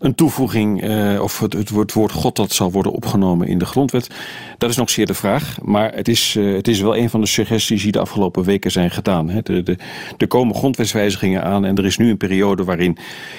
een 0.00 0.14
toevoeging 0.14 0.84
uh, 0.84 1.22
of 1.22 1.40
het, 1.40 1.52
het, 1.52 1.70
woord 1.70 2.12
God 2.12 2.36
dat 2.36 2.52
zal 2.52 2.70
worden 2.70 2.92
opgenomen 2.92 3.48
in 3.48 3.58
de 3.58 3.64
grondwet. 3.64 4.10
Dat 4.58 4.70
is 4.70 4.76
nog 4.76 4.90
zeer 4.90 5.06
de 5.06 5.14
vraag. 5.14 5.58
Maar 5.62 5.94
het 5.94 6.08
is, 6.08 6.34
uh, 6.34 6.54
het 6.54 6.68
is 6.68 6.80
wel 6.80 6.96
een 6.96 7.10
van 7.10 7.20
de 7.20 7.26
suggesties 7.26 7.82
die 7.82 7.92
de 7.92 7.98
afgelopen 7.98 8.44
weken 8.44 8.70
zijn 8.70 8.90
gedaan. 8.90 9.28
Hè. 9.28 9.40
De, 9.42 9.62
de, 9.62 9.76
er 10.18 10.26
komen 10.26 10.54
grondwetswijzigingen 10.54 11.44
aan 11.44 11.64
en 11.64 11.76
er 11.76 11.84
is 11.84 11.96
nu 11.96 12.10
een 12.10 12.16
periode 12.16 12.64
waarin 12.64 12.96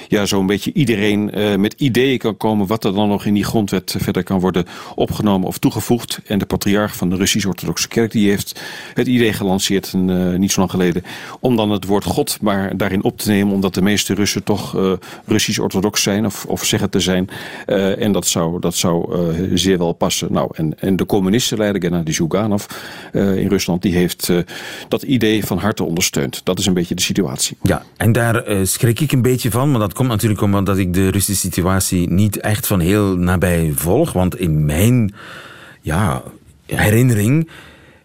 ja, 0.07 0.25
zo'n 0.25 0.45
beetje 0.45 0.73
iedereen 0.73 1.39
uh, 1.39 1.55
met 1.55 1.73
ideeën 1.77 2.17
kan 2.17 2.37
komen 2.37 2.67
wat 2.67 2.83
er 2.83 2.93
dan 2.93 3.07
nog 3.07 3.25
in 3.25 3.33
die 3.33 3.43
grondwet 3.43 3.95
verder 3.99 4.23
kan 4.23 4.39
worden 4.39 4.65
opgenomen 4.95 5.47
of 5.47 5.57
toegevoegd. 5.57 6.19
En 6.25 6.39
de 6.39 6.45
patriarch 6.45 6.95
van 6.95 7.09
de 7.09 7.15
Russisch-Orthodoxe 7.15 7.87
Kerk 7.87 8.11
die 8.11 8.29
heeft 8.29 8.61
het 8.93 9.07
idee 9.07 9.33
gelanceerd 9.33 9.93
niet 10.37 10.51
zo 10.51 10.59
lang 10.59 10.71
geleden 10.71 11.03
om 11.39 11.55
dan 11.55 11.69
het 11.69 11.85
woord 11.85 12.03
God 12.03 12.37
maar 12.41 12.77
daarin 12.77 13.03
op 13.03 13.17
te 13.17 13.29
nemen 13.29 13.53
omdat 13.53 13.73
de 13.73 13.81
meeste 13.81 14.13
Russen 14.13 14.43
toch 14.43 14.77
Russisch-Orthodox 15.25 16.01
zijn 16.01 16.25
of 16.25 16.45
of 16.51 16.65
zeggen 16.65 16.89
te 16.89 16.99
zijn. 16.99 17.29
Uh, 17.67 18.01
en 18.01 18.11
dat 18.11 18.27
zou, 18.27 18.59
dat 18.59 18.75
zou 18.75 19.15
uh, 19.15 19.51
zeer 19.53 19.77
wel 19.77 19.93
passen. 19.93 20.33
Nou, 20.33 20.49
en, 20.53 20.79
en 20.79 20.95
de 20.95 21.05
communistenleider 21.05 21.81
Gennady 21.81 22.11
Zyuganov 22.11 22.65
uh, 23.13 23.37
in 23.37 23.47
Rusland, 23.47 23.81
die 23.81 23.95
heeft 23.95 24.31
dat 24.87 25.03
idee 25.03 25.45
van 25.45 25.57
harte 25.57 25.83
ondersteund. 25.83 26.41
Dat 26.43 26.59
is 26.59 26.65
een 26.65 26.73
beetje 26.73 26.95
de 26.95 27.01
situatie. 27.01 27.57
Ja, 27.61 27.83
en 27.97 28.11
daar 28.11 28.43
schrik 28.63 28.99
ik 28.99 29.11
een 29.11 29.21
beetje 29.21 29.51
van, 29.51 29.71
maar 29.71 29.79
dat 29.79 29.93
komt 29.93 30.09
natuurlijk 30.09 30.41
omdat 30.41 30.77
ik 30.77 30.93
de 30.93 31.09
Russische 31.09 31.47
situatie 31.47 32.09
niet 32.09 32.39
echt 32.39 32.67
van 32.67 32.79
heel 32.79 33.15
nabij 33.15 33.71
volg. 33.75 34.13
Want 34.13 34.39
in 34.39 34.65
mijn 34.65 35.13
ja, 35.81 36.23
herinnering 36.65 37.49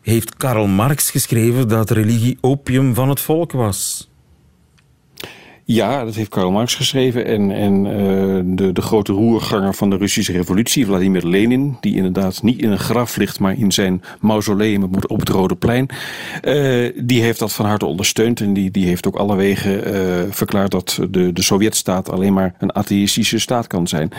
heeft 0.02 0.36
Karl 0.36 0.66
Marx 0.66 1.10
geschreven 1.10 1.68
dat 1.68 1.90
religie 1.90 2.38
opium 2.40 2.94
van 2.94 3.08
het 3.08 3.20
volk 3.20 3.52
was. 3.52 4.08
Ja, 5.68 6.04
dat 6.04 6.14
heeft 6.14 6.28
Karl 6.28 6.50
Marx 6.50 6.74
geschreven. 6.74 7.24
En, 7.24 7.50
en 7.50 7.84
uh, 7.84 8.56
de, 8.56 8.72
de 8.72 8.82
grote 8.82 9.12
roerganger 9.12 9.74
van 9.74 9.90
de 9.90 9.96
Russische 9.96 10.32
revolutie, 10.32 10.86
Vladimir 10.86 11.26
Lenin, 11.26 11.76
die 11.80 11.94
inderdaad 11.96 12.42
niet 12.42 12.62
in 12.62 12.70
een 12.70 12.78
graf 12.78 13.16
ligt, 13.16 13.40
maar 13.40 13.58
in 13.58 13.72
zijn 13.72 14.02
mausoleum 14.20 14.82
op 15.06 15.20
het 15.20 15.28
Rode 15.28 15.54
Plein, 15.54 15.88
uh, 16.44 16.92
die 16.96 17.22
heeft 17.22 17.38
dat 17.38 17.52
van 17.52 17.66
harte 17.66 17.86
ondersteund. 17.86 18.40
En 18.40 18.52
die, 18.52 18.70
die 18.70 18.86
heeft 18.86 19.06
ook 19.06 19.16
alle 19.16 19.36
wegen 19.36 19.94
uh, 19.94 20.22
verklaard 20.30 20.70
dat 20.70 21.00
de, 21.10 21.32
de 21.32 21.42
Sovjetstaat 21.42 22.10
alleen 22.10 22.32
maar 22.32 22.54
een 22.58 22.74
atheïstische 22.74 23.38
staat 23.38 23.66
kan 23.66 23.88
zijn. 23.88 24.10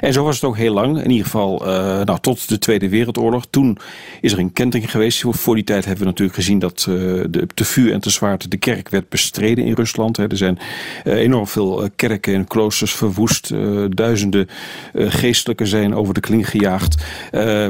En 0.00 0.12
zo 0.12 0.24
was 0.24 0.34
het 0.34 0.44
ook 0.44 0.56
heel 0.56 0.74
lang, 0.74 1.02
in 1.02 1.10
ieder 1.10 1.24
geval 1.24 1.62
nou, 2.04 2.18
tot 2.20 2.48
de 2.48 2.58
Tweede 2.58 2.88
Wereldoorlog. 2.88 3.46
Toen 3.50 3.78
is 4.20 4.32
er 4.32 4.38
een 4.38 4.52
kentering 4.52 4.90
geweest. 4.90 5.24
Voor 5.28 5.54
die 5.54 5.64
tijd 5.64 5.84
hebben 5.84 6.02
we 6.02 6.10
natuurlijk 6.10 6.36
gezien 6.36 6.58
dat 6.58 6.80
de, 6.80 7.46
te 7.54 7.64
vuur 7.64 7.92
en 7.92 8.00
te 8.00 8.10
zwaard 8.10 8.50
de 8.50 8.56
kerk 8.56 8.88
werd 8.88 9.08
bestreden 9.08 9.64
in 9.64 9.72
Rusland. 9.72 10.16
Hè. 10.16 10.26
Er 10.26 10.36
zijn 10.36 10.58
enorm 11.04 11.46
veel 11.46 11.82
uh, 11.82 11.88
kerken 11.96 12.34
en 12.34 12.46
kloosters 12.46 12.94
verwoest. 12.94 13.50
Uh, 13.50 13.84
duizenden 13.88 14.48
geestelijken 14.94 15.66
zijn 15.66 15.94
over 15.94 16.14
de 16.14 16.20
kling 16.20 16.50
gejaagd. 16.50 17.04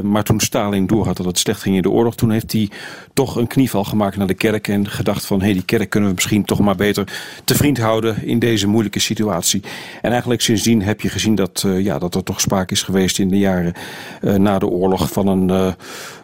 maar 0.03 0.23
toen 0.23 0.39
Stalin 0.39 0.87
doorhad 0.87 1.17
dat 1.17 1.25
het 1.25 1.39
slecht 1.39 1.61
ging 1.61 1.75
in 1.75 1.81
de 1.81 1.89
oorlog, 1.89 2.15
toen 2.15 2.31
heeft 2.31 2.51
hij 2.51 2.69
toch 3.13 3.35
een 3.35 3.47
knieval 3.47 3.83
gemaakt 3.83 4.17
naar 4.17 4.27
de 4.27 4.33
kerk 4.33 4.67
en 4.67 4.89
gedacht 4.89 5.25
van 5.25 5.39
hé, 5.39 5.45
hey, 5.45 5.53
die 5.53 5.63
kerk 5.63 5.89
kunnen 5.89 6.09
we 6.09 6.15
misschien 6.15 6.45
toch 6.45 6.59
maar 6.59 6.75
beter 6.75 7.07
te 7.43 7.55
vriend 7.55 7.77
houden 7.77 8.25
in 8.25 8.39
deze 8.39 8.67
moeilijke 8.67 8.99
situatie. 8.99 9.61
En 10.01 10.11
eigenlijk 10.11 10.41
sindsdien 10.41 10.81
heb 10.81 11.01
je 11.01 11.09
gezien 11.09 11.35
dat, 11.35 11.65
ja, 11.77 11.99
dat 11.99 12.15
er 12.15 12.23
toch 12.23 12.41
sprake 12.41 12.73
is 12.73 12.81
geweest 12.81 13.19
in 13.19 13.29
de 13.29 13.37
jaren 13.37 13.73
na 14.21 14.59
de 14.59 14.67
oorlog 14.67 15.11
van 15.11 15.27
een, 15.27 15.75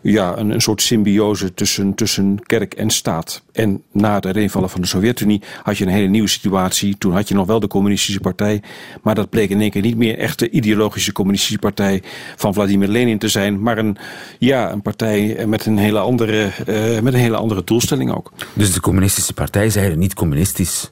ja, 0.03 0.37
een, 0.37 0.49
een 0.49 0.61
soort 0.61 0.81
symbiose 0.81 1.53
tussen, 1.53 1.95
tussen 1.95 2.39
kerk 2.45 2.73
en 2.73 2.89
staat. 2.89 3.43
En 3.51 3.83
na 3.91 4.19
de 4.19 4.41
invallen 4.41 4.69
van 4.69 4.81
de 4.81 4.87
Sovjet-Unie 4.87 5.41
had 5.63 5.77
je 5.77 5.85
een 5.85 5.91
hele 5.91 6.07
nieuwe 6.07 6.27
situatie 6.27 6.97
toen 6.97 7.13
had 7.13 7.27
je 7.27 7.33
nog 7.33 7.47
wel 7.47 7.59
de 7.59 7.67
communistische 7.67 8.19
partij. 8.19 8.61
Maar 9.01 9.15
dat 9.15 9.29
bleek 9.29 9.49
in 9.49 9.61
één 9.61 9.69
keer 9.69 9.81
niet 9.81 9.97
meer 9.97 10.17
echt 10.17 10.39
de 10.39 10.49
ideologische 10.49 11.11
communistische 11.11 11.59
partij 11.59 12.03
van 12.35 12.53
Vladimir 12.53 12.87
Lenin 12.87 13.17
te 13.17 13.27
zijn. 13.27 13.61
Maar 13.61 13.77
een, 13.77 13.97
ja, 14.39 14.71
een 14.71 14.81
partij 14.81 15.45
met 15.47 15.65
een, 15.65 15.77
hele 15.77 15.99
andere, 15.99 16.51
uh, 16.67 16.99
met 16.99 17.13
een 17.13 17.19
hele 17.19 17.37
andere 17.37 17.63
doelstelling 17.63 18.11
ook. 18.11 18.31
Dus 18.53 18.73
de 18.73 18.79
communistische 18.79 19.33
partij 19.33 19.61
eigenlijk 19.61 19.97
niet 19.97 20.13
communistisch? 20.13 20.91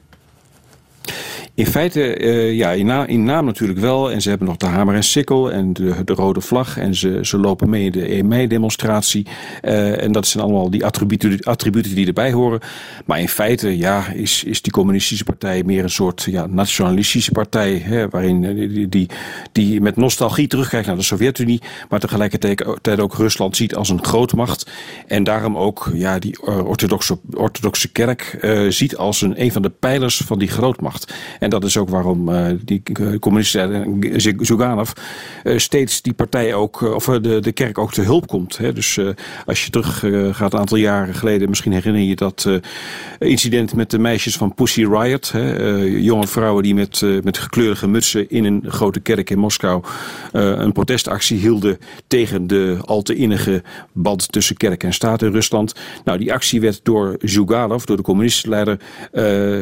In 1.54 1.66
feite, 1.66 2.20
uh, 2.20 2.52
ja, 2.52 2.70
in, 2.70 2.86
na, 2.86 3.06
in, 3.06 3.24
naam 3.24 3.44
natuurlijk 3.44 3.78
wel. 3.78 4.10
En 4.10 4.22
ze 4.22 4.28
hebben 4.28 4.46
nog 4.46 4.56
de 4.56 4.66
hamer 4.66 4.94
en 4.94 5.04
sikkel 5.04 5.52
en 5.52 5.72
de, 5.72 6.04
de 6.04 6.12
rode 6.12 6.40
vlag. 6.40 6.78
En 6.78 6.94
ze, 6.94 7.18
ze 7.22 7.38
lopen 7.38 7.70
mee 7.70 7.84
in 7.84 7.92
de 7.92 8.06
1 8.06 8.28
mei-demonstratie. 8.28 9.26
Uh, 9.62 10.02
en 10.02 10.12
dat 10.12 10.26
zijn 10.26 10.44
allemaal 10.44 10.70
die 10.70 10.84
attributen, 10.84 11.40
attributen 11.42 11.94
die 11.94 12.06
erbij 12.06 12.32
horen. 12.32 12.60
Maar 13.06 13.20
in 13.20 13.28
feite, 13.28 13.76
ja, 13.78 14.08
is, 14.08 14.44
is 14.44 14.62
die 14.62 14.72
communistische 14.72 15.24
partij 15.24 15.62
meer 15.62 15.82
een 15.82 15.90
soort 15.90 16.22
ja, 16.22 16.46
nationalistische 16.46 17.32
partij. 17.32 17.82
Hè, 17.84 18.08
waarin 18.08 18.44
eh, 18.44 18.54
die, 18.54 18.88
die, 18.88 19.08
die 19.52 19.80
met 19.80 19.96
nostalgie 19.96 20.46
terugkijkt 20.46 20.86
naar 20.86 20.96
de 20.96 21.02
Sovjet-Unie. 21.02 21.62
Maar 21.88 22.00
tegelijkertijd 22.00 23.00
ook 23.00 23.14
Rusland 23.14 23.56
ziet 23.56 23.74
als 23.74 23.88
een 23.88 24.04
grootmacht. 24.04 24.70
En 25.06 25.24
daarom 25.24 25.56
ook 25.56 25.90
ja, 25.94 26.18
die 26.18 26.42
orthodoxe, 26.42 27.18
orthodoxe 27.32 27.88
kerk 27.88 28.38
ziet 28.68 28.96
als 28.96 29.22
een, 29.22 29.42
een 29.42 29.52
van 29.52 29.62
de 29.62 29.70
pijlers 29.70 30.16
van 30.26 30.38
die 30.38 30.48
grootmacht. 30.48 31.12
En 31.42 31.50
dat 31.50 31.64
is 31.64 31.76
ook 31.76 31.88
waarom 31.88 32.28
uh, 32.28 32.46
die 32.64 32.82
communisten 33.18 34.00
Zuganov 34.40 34.90
uh, 35.44 35.58
steeds 35.58 36.02
die 36.02 36.12
partij 36.12 36.54
ook, 36.54 36.80
of 36.80 37.04
de, 37.04 37.40
de 37.40 37.52
kerk 37.52 37.78
ook 37.78 37.92
te 37.92 38.02
hulp 38.02 38.26
komt. 38.26 38.58
Hè. 38.58 38.72
Dus 38.72 39.00
als 39.46 39.64
je 39.64 39.70
terug 39.70 40.04
gaat 40.36 40.52
een 40.52 40.58
aantal 40.58 40.76
jaren 40.76 41.14
geleden, 41.14 41.48
misschien 41.48 41.72
herinner 41.72 42.02
je 42.02 42.16
dat 42.16 42.48
incident 43.18 43.74
met 43.74 43.90
de 43.90 43.98
meisjes 43.98 44.36
van 44.36 44.54
Pussy 44.54 44.84
Riot. 44.84 45.32
Hè. 45.32 45.74
jonge 45.84 46.26
vrouwen 46.26 46.62
die 46.62 46.74
met, 46.74 47.02
met 47.22 47.38
gekleurige 47.38 47.88
mutsen 47.88 48.30
in 48.30 48.44
een 48.44 48.64
grote 48.66 49.00
kerk 49.00 49.30
in 49.30 49.38
Moskou 49.38 49.84
een 50.32 50.72
protestactie 50.72 51.38
hielden 51.38 51.78
tegen 52.06 52.46
de 52.46 52.78
al 52.84 53.02
te 53.02 53.14
innige 53.14 53.62
band 53.92 54.32
tussen 54.32 54.56
kerk 54.56 54.84
en 54.84 54.92
staat 54.92 55.22
in 55.22 55.32
Rusland. 55.32 55.74
Nou, 56.04 56.18
die 56.18 56.32
actie 56.32 56.60
werd 56.60 56.80
door 56.82 57.16
Zhuganov, 57.20 57.84
door 57.84 57.96
de 57.96 58.02
communistische 58.02 58.48
leider, 58.48 58.78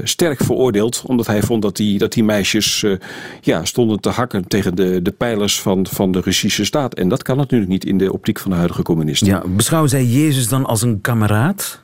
sterk 0.04 0.44
veroordeeld, 0.44 1.02
omdat 1.06 1.26
hij 1.26 1.42
vond 1.42 1.62
dat 1.62 1.69
dat 1.70 1.86
die, 1.86 1.98
dat 1.98 2.12
die 2.12 2.24
meisjes 2.24 2.82
uh, 2.82 2.96
ja, 3.40 3.64
stonden 3.64 4.00
te 4.00 4.08
hakken 4.08 4.48
tegen 4.48 4.74
de, 4.74 5.02
de 5.02 5.10
pijlers 5.10 5.60
van, 5.60 5.86
van 5.90 6.12
de 6.12 6.20
Russische 6.20 6.64
staat. 6.64 6.94
En 6.94 7.08
dat 7.08 7.22
kan 7.22 7.36
natuurlijk 7.36 7.70
niet 7.70 7.84
in 7.84 7.98
de 7.98 8.12
optiek 8.12 8.38
van 8.38 8.50
de 8.50 8.56
huidige 8.56 8.82
communisten. 8.82 9.26
Ja, 9.26 9.42
beschouwen 9.48 9.90
zij 9.90 10.04
Jezus 10.04 10.48
dan 10.48 10.64
als 10.64 10.82
een 10.82 11.00
kameraad? 11.00 11.80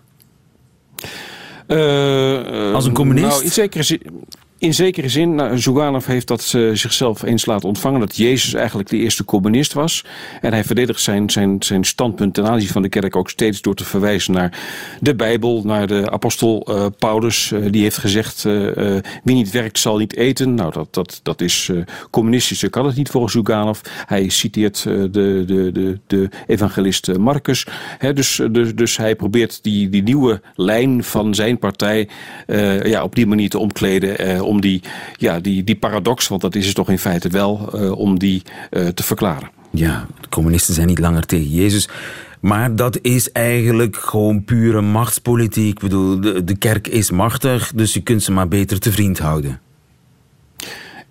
Uh, 1.69 2.75
als 2.75 2.87
een 2.87 2.93
communist? 2.93 3.29
Nou, 3.29 3.45
in 3.45 3.51
zekere 3.51 3.83
zin 3.83 4.01
in 4.59 4.75
zekere 4.75 5.09
zin, 5.09 5.35
nou, 5.35 6.01
heeft 6.07 6.27
dat 6.27 6.53
uh, 6.57 6.75
zichzelf 6.75 7.23
eens 7.23 7.47
laten 7.47 7.69
ontvangen 7.69 8.01
dat 8.01 8.17
Jezus 8.17 8.55
eigenlijk 8.55 8.89
de 8.89 8.97
eerste 8.97 9.25
communist 9.25 9.73
was. 9.73 10.05
En 10.41 10.53
hij 10.53 10.65
verdedigt 10.65 11.01
zijn, 11.01 11.31
zijn, 11.31 11.57
zijn 11.59 11.85
standpunt 11.85 12.35
ten 12.35 12.47
aanzien 12.49 12.69
van 12.69 12.83
de 12.83 12.89
kerk 12.89 13.17
ook 13.17 13.31
steeds 13.31 13.61
door 13.61 13.75
te 13.75 13.85
verwijzen 13.85 14.33
naar 14.33 14.59
de 15.01 15.15
Bijbel, 15.15 15.63
naar 15.65 15.87
de 15.87 16.11
apostel 16.11 16.67
uh, 16.69 16.87
Paulus. 16.99 17.51
Uh, 17.51 17.67
die 17.71 17.83
heeft 17.83 17.99
gezegd, 17.99 18.43
wie 18.43 19.35
niet 19.35 19.51
werkt 19.51 19.79
zal 19.79 19.99
niet 19.99 20.17
eten. 20.17 20.55
Nou, 20.55 20.73
dat, 20.73 20.95
dat, 20.95 21.21
dat 21.23 21.41
is 21.41 21.71
communistisch, 22.11 22.61
dat 22.61 22.71
kan 22.71 22.87
het 22.87 22.97
niet 22.97 23.09
volgens 23.09 23.33
Zuganov. 23.33 23.81
Hij 24.07 24.29
citeert 24.29 24.83
de, 24.83 25.09
de, 25.11 25.71
de, 25.73 25.99
de 26.07 26.29
evangelist 26.47 27.19
Marcus. 27.19 27.67
Dus, 28.15 28.41
dus, 28.51 28.75
dus 28.75 28.97
hij 28.97 29.17
probeert 29.17 29.63
die, 29.63 29.89
die 29.89 30.03
nieuwe 30.03 30.41
lijn 30.55 31.05
van 31.05 31.35
zijn 31.35 31.59
partij 31.59 32.09
ja, 32.83 33.03
op 33.03 33.15
die 33.15 33.27
manier 33.27 33.49
te 33.49 33.59
omkleden 33.59 34.45
om 34.47 34.61
die, 34.61 34.83
ja, 35.17 35.41
die, 35.41 35.65
die 35.65 35.77
paradox, 35.77 36.29
want 36.29 36.41
dat 36.41 36.55
is 36.55 36.67
het 36.67 36.75
toch 36.75 36.91
in 36.91 36.99
feite 36.99 37.29
wel, 37.29 37.71
uh, 37.75 37.99
om 37.99 38.19
die 38.19 38.43
uh, 38.71 38.89
te 38.89 39.03
verklaren. 39.03 39.51
Ja, 39.71 40.07
de 40.21 40.29
communisten 40.29 40.75
zijn 40.75 40.87
niet 40.87 40.99
langer 40.99 41.27
tegen 41.27 41.51
Jezus. 41.51 41.89
Maar 42.41 42.77
dat 42.77 42.99
is 43.03 43.33
eigenlijk 43.33 43.97
gewoon 43.97 44.45
pure 44.45 44.81
machtspolitiek. 44.81 45.75
Ik 45.75 45.81
bedoel, 45.81 46.21
de, 46.21 46.45
de 46.45 46.57
kerk 46.57 46.89
is 46.89 47.11
machtig, 47.11 47.73
dus 47.75 47.95
je 47.95 48.01
kunt 48.01 48.23
ze 48.23 48.33
maar 48.33 48.49
beter 48.49 48.79
te 48.79 48.93
vriend 48.93 49.19
houden. 49.19 49.61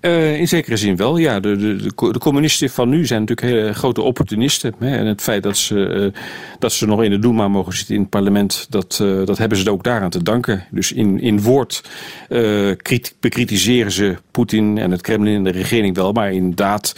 Uh, 0.06 0.40
in 0.40 0.48
zekere 0.48 0.78
zin 0.78 0.96
wel, 0.96 1.18
ja. 1.18 1.40
De, 1.40 1.56
de, 1.58 1.92
de, 2.12 2.20
communisten 2.20 2.70
van 2.70 2.90
nu 2.90 3.06
zijn 3.06 3.20
natuurlijk 3.20 3.48
hele 3.48 3.74
grote 3.74 4.02
opportunisten. 4.02 4.76
Hè. 4.80 4.98
En 4.98 5.06
het 5.06 5.22
feit 5.22 5.44
dat 5.44 5.58
ze, 5.58 5.76
uh, 5.76 6.22
dat 6.60 6.72
ze 6.72 6.86
nog 6.86 7.04
in 7.04 7.10
de 7.10 7.20
Duma 7.20 7.48
mogen 7.48 7.74
zitten 7.74 7.96
in 7.96 8.02
het 8.02 8.10
parlement, 8.10 8.68
dat, 8.70 9.00
uh, 9.02 9.26
dat 9.26 9.38
hebben 9.38 9.58
ze 9.58 9.72
ook 9.72 9.84
daaraan 9.84 10.10
te 10.10 10.24
danken. 10.24 10.66
Dus 10.72 10.92
in, 10.92 11.22
in 11.22 11.42
woord 11.42 11.84
bekritiseren 13.20 13.92
ze 13.92 14.16
Poetin 14.32 14.78
en 14.78 14.92
het 14.92 15.02
Kremlin 15.02 15.36
en 15.36 15.44
de 15.44 15.52
regering 15.52 15.96
wel. 15.96 16.12
Maar 16.12 16.34
in 16.34 16.56
daad 16.56 16.96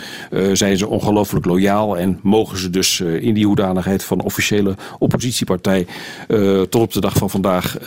zijn 0.54 0.78
ze 0.78 0.88
ongelooflijk 0.88 1.46
loyaal 1.46 1.98
en 1.98 2.20
mogen 2.24 2.58
ze 2.58 2.70
dus 2.70 3.00
in 3.00 3.34
die 3.34 3.46
hoedanigheid 3.46 4.04
van 4.04 4.22
officiële 4.22 4.76
oppositiepartij 5.00 5.86
tot 6.70 6.82
op 6.82 6.94
de 6.94 7.02
dag 7.02 7.14
van 7.14 7.30
vandaag 7.30 7.78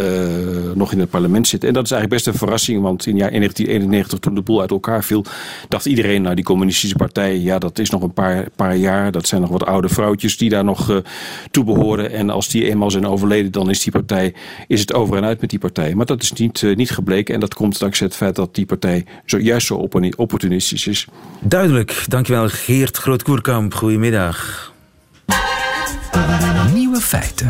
nog 0.74 0.92
in 0.92 1.00
het 1.00 1.10
parlement 1.10 1.48
zitten. 1.48 1.68
En 1.68 1.74
dat 1.74 1.84
is 1.84 1.90
eigenlijk 1.90 2.22
best 2.22 2.34
een 2.34 2.40
verrassing, 2.40 2.82
want 2.82 3.06
in 3.06 3.16
jaar 3.16 3.30
1991 3.30 4.18
toen 4.18 4.34
de 4.34 4.42
boel 4.42 4.60
uit 4.60 4.70
elkaar 4.70 5.04
viel, 5.10 5.24
dacht 5.68 5.86
iedereen, 5.86 6.22
nou 6.22 6.34
die 6.34 6.44
communistische 6.44 6.96
partij, 6.96 7.38
ja 7.38 7.58
dat 7.58 7.78
is 7.78 7.90
nog 7.90 8.02
een 8.02 8.12
paar, 8.12 8.48
paar 8.56 8.76
jaar. 8.76 9.12
Dat 9.12 9.28
zijn 9.28 9.40
nog 9.40 9.50
wat 9.50 9.66
oude 9.66 9.88
vrouwtjes 9.88 10.36
die 10.36 10.50
daar 10.50 10.64
nog 10.64 10.90
uh, 10.90 10.96
toe 11.50 11.64
behoren. 11.64 12.10
En 12.12 12.30
als 12.30 12.48
die 12.48 12.68
eenmaal 12.70 12.90
zijn 12.90 13.06
overleden, 13.06 13.52
dan 13.52 13.70
is 13.70 13.82
die 13.82 13.92
partij, 13.92 14.34
is 14.66 14.80
het 14.80 14.94
over 14.94 15.16
en 15.16 15.24
uit 15.24 15.40
met 15.40 15.50
die 15.50 15.58
partij. 15.58 15.94
Maar 15.94 16.06
dat 16.06 16.22
is 16.22 16.32
niet, 16.32 16.62
uh, 16.62 16.76
niet 16.76 16.90
gebleken. 16.90 17.34
En 17.34 17.40
dat 17.40 17.54
komt 17.54 17.78
dankzij 17.78 18.06
het 18.06 18.16
feit 18.16 18.36
dat 18.36 18.54
die 18.54 18.66
partij 18.66 19.04
zo, 19.24 19.38
juist 19.38 19.66
zo 19.66 19.88
opportunistisch 20.16 20.86
is. 20.86 21.06
Duidelijk. 21.40 22.04
Dankjewel 22.08 22.48
Geert 22.48 22.96
Grootkoerkamp. 22.96 23.74
Goedemiddag. 23.74 24.72
Nieuwe 26.74 27.00
feiten. 27.00 27.48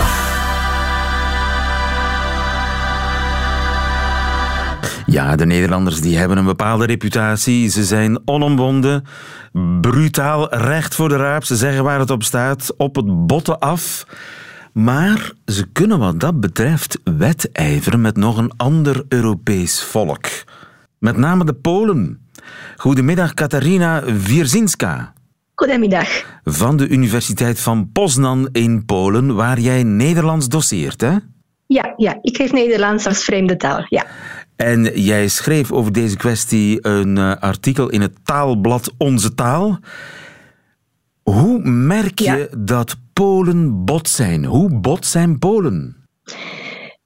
Ja, 5.07 5.37
de 5.37 5.47
Nederlanders 5.47 6.01
die 6.01 6.19
hebben 6.19 6.37
een 6.37 6.45
bepaalde 6.45 6.87
reputatie. 6.87 7.69
Ze 7.69 7.85
zijn 7.85 8.21
onomwonden, 8.25 9.05
brutaal, 9.81 10.55
recht 10.55 10.95
voor 10.95 11.09
de 11.09 11.17
raap. 11.17 11.45
Ze 11.45 11.57
zeggen 11.57 11.85
waar 11.85 11.99
het 11.99 12.11
op 12.11 12.23
staat, 12.23 12.75
op 12.77 12.97
het 12.97 13.27
botten 13.27 13.59
af. 13.59 14.07
Maar 14.73 15.33
ze 15.47 15.67
kunnen 15.73 15.99
wat 15.99 16.21
dat 16.21 16.41
betreft 16.41 16.99
wedijveren 17.05 18.01
met 18.01 18.17
nog 18.17 18.37
een 18.37 18.53
ander 18.57 19.05
Europees 19.09 19.83
volk. 19.83 20.27
Met 20.99 21.17
name 21.17 21.45
de 21.45 21.55
Polen. 21.55 22.29
Goedemiddag, 22.77 23.35
Katarina 23.35 24.05
Wierzinska. 24.05 25.13
Goedemiddag. 25.55 26.25
Van 26.45 26.77
de 26.77 26.89
Universiteit 26.89 27.61
van 27.61 27.91
Poznan 27.93 28.49
in 28.53 28.85
Polen, 28.85 29.35
waar 29.35 29.59
jij 29.59 29.83
Nederlands 29.83 30.49
doseert, 30.49 31.01
hè? 31.01 31.17
Ja, 31.67 31.95
ja, 31.97 32.19
ik 32.23 32.37
geef 32.37 32.53
Nederlands 32.53 33.07
als 33.07 33.25
vreemde 33.25 33.57
taal, 33.57 33.87
ja. 33.89 34.07
En 34.61 34.83
jij 34.95 35.29
schreef 35.29 35.73
over 35.73 35.93
deze 35.93 36.17
kwestie 36.17 36.79
een 36.87 37.17
uh, 37.17 37.37
artikel 37.37 37.89
in 37.89 38.01
het 38.01 38.13
taalblad 38.25 38.93
Onze 38.99 39.35
Taal. 39.35 39.79
Hoe 41.23 41.61
merk 41.63 42.19
je 42.19 42.25
ja. 42.25 42.47
dat 42.59 42.97
Polen 43.13 43.85
bot 43.85 44.09
zijn? 44.09 44.45
Hoe 44.45 44.81
bot 44.81 45.07
zijn 45.07 45.39
Polen? 45.39 45.97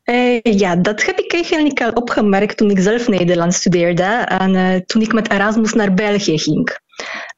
Uh, 0.05 0.41
ja, 0.43 0.77
dat 0.77 1.05
heb 1.05 1.19
ik 1.19 1.33
eigenlijk 1.33 1.83
al 1.83 1.91
opgemerkt 1.91 2.57
toen 2.57 2.71
ik 2.71 2.79
zelf 2.79 3.09
Nederlands 3.09 3.57
studeerde 3.57 4.03
en 4.27 4.55
uh, 4.55 4.77
toen 4.77 5.03
ik 5.03 5.13
met 5.13 5.31
Erasmus 5.31 5.73
naar 5.73 5.95
België 5.95 6.39
ging. 6.39 6.79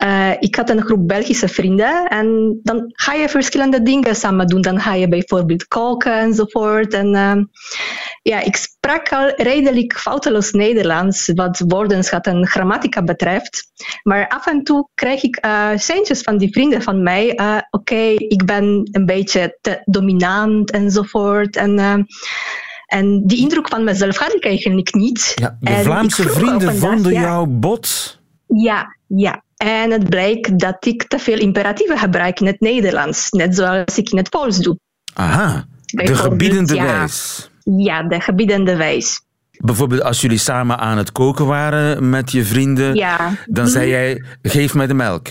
Uh, 0.05 0.31
ik 0.39 0.57
had 0.57 0.71
een 0.71 0.83
groep 0.83 1.09
Belgische 1.09 1.49
vrienden 1.49 2.07
en 2.09 2.59
dan 2.63 2.85
ga 2.93 3.13
je 3.13 3.29
verschillende 3.29 3.83
dingen 3.83 4.17
samen 4.17 4.47
doen. 4.47 4.61
Dan 4.61 4.81
ga 4.81 4.95
je 4.95 5.09
bijvoorbeeld 5.09 5.67
koken 5.67 6.19
enzovoort. 6.19 6.93
En 6.93 7.49
ja, 8.28 8.40
ik 8.40 8.56
sprak 8.56 9.12
al 9.12 9.33
redelijk 9.37 9.99
foutloos 9.99 10.50
Nederlands 10.50 11.30
wat 11.35 11.62
woordenschat 11.66 12.26
en 12.26 12.47
grammatica 12.47 13.02
betreft. 13.02 13.71
Maar 14.02 14.28
af 14.28 14.47
en 14.47 14.62
toe 14.62 14.88
krijg 14.95 15.23
ik 15.23 15.45
uh, 15.45 15.68
seintjes 15.75 16.21
van 16.21 16.38
die 16.38 16.52
vrienden 16.52 16.83
van 16.83 17.02
mij. 17.02 17.30
Oké, 17.30 17.62
okay, 17.71 18.14
ik 18.14 18.45
ben 18.45 18.88
een 18.92 19.06
beetje 19.06 19.59
te 19.61 19.83
dominant 19.85 20.71
enzovoort. 20.71 21.56
En 21.56 22.06
en 22.87 23.26
die 23.26 23.38
indruk 23.38 23.68
van 23.68 23.85
mezelf 23.85 24.16
had 24.16 24.35
ik 24.35 24.45
eigenlijk 24.45 24.95
niet. 24.95 25.33
Ja, 25.35 25.56
je 25.61 25.75
Vlaamse 25.75 26.28
vrienden 26.28 26.76
vonden 26.76 27.12
ja, 27.12 27.21
jou 27.21 27.47
bot? 27.47 28.18
Ja, 28.47 28.97
ja. 29.06 29.42
En 29.56 29.90
het 29.90 30.09
blijkt 30.09 30.59
dat 30.59 30.87
ik 30.87 31.04
te 31.09 31.18
veel 31.18 31.38
imperatieven 31.38 31.99
gebruik 31.99 32.40
in 32.40 32.47
het 32.47 32.61
Nederlands, 32.61 33.30
net 33.30 33.56
zoals 33.56 33.99
ik 33.99 34.11
in 34.11 34.16
het 34.16 34.30
Pools 34.30 34.59
doe. 34.59 34.78
Aha, 35.14 35.66
de 35.87 36.14
gebiedende 36.14 36.75
ja, 36.75 36.85
wijs. 36.85 37.50
Ja, 37.75 38.03
de 38.03 38.21
gebiedende 38.21 38.77
wijs. 38.77 39.21
Bijvoorbeeld 39.51 40.03
als 40.03 40.21
jullie 40.21 40.39
samen 40.39 40.79
aan 40.79 40.99
het 40.99 41.13
koken 41.13 41.47
waren 41.47 42.09
met 42.11 42.33
je 42.33 42.45
vrienden, 42.45 42.95
ja. 42.95 43.33
dan 43.47 43.67
zei 43.67 43.89
jij, 43.91 44.25
geef 44.43 44.75
mij 44.75 44.87
de 44.87 44.95
melk. 44.95 45.29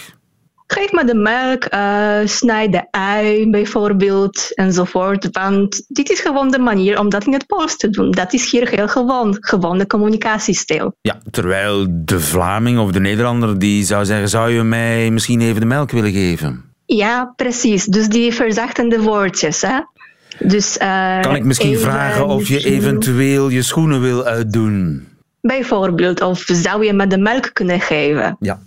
Geef 0.68 0.92
me 0.92 1.06
de 1.06 1.15
melk, 1.15 1.74
uh, 1.74 2.27
snijd 2.27 2.72
de 2.72 2.92
ui 2.92 3.50
bijvoorbeeld 3.50 4.51
enzovoort. 4.54 5.27
Want 5.32 5.86
dit 5.88 6.10
is 6.10 6.20
gewoon 6.20 6.51
de 6.51 6.60
manier 6.60 7.00
om 7.00 7.10
dat 7.10 7.25
in 7.25 7.34
het 7.34 7.46
Pools 7.46 7.77
te 7.77 7.89
doen. 7.89 8.12
Dat 8.12 8.34
is 8.34 8.51
hier 8.51 8.70
heel 8.70 8.88
gewoon, 8.88 9.38
gewoon 9.39 9.77
de 9.77 9.88
communicatiestijl. 9.88 10.96
Ja, 11.01 11.20
terwijl 11.32 11.88
de 11.89 12.20
Vlaming 12.20 12.80
of 12.80 12.92
de 12.92 13.00
Nederlander 13.00 13.60
die 13.60 13.84
zou 13.84 14.06
zeggen, 14.06 14.30
zou 14.30 14.51
je 14.51 14.63
mij 14.63 15.12
misschien 15.12 15.42
even 15.42 15.60
de 15.60 15.68
melk 15.68 15.92
willen 15.92 16.12
geven? 16.12 16.63
Ja, 16.86 17.34
precies. 17.36 17.86
Dus 17.86 18.08
die 18.08 18.34
verzachtende 18.34 19.02
woordjes, 19.02 19.62
hè. 19.62 19.80
Dus, 20.39 20.78
uh, 20.78 21.21
kan 21.21 21.36
ik 21.36 21.43
misschien 21.43 21.69
even, 21.69 21.82
vragen 21.82 22.28
of 22.28 22.48
je 22.48 22.65
eventueel 22.65 23.50
je 23.50 23.62
schoenen 23.62 24.02
wil 24.02 24.26
uitdoen? 24.26 25.08
Bijvoorbeeld, 25.41 26.21
of 26.21 26.43
zou 26.45 26.86
je 26.86 26.93
me 26.93 27.08
de 27.08 27.17
melk 27.17 27.50
kunnen 27.54 27.80
geven? 27.80 28.36
Ja. 28.39 28.60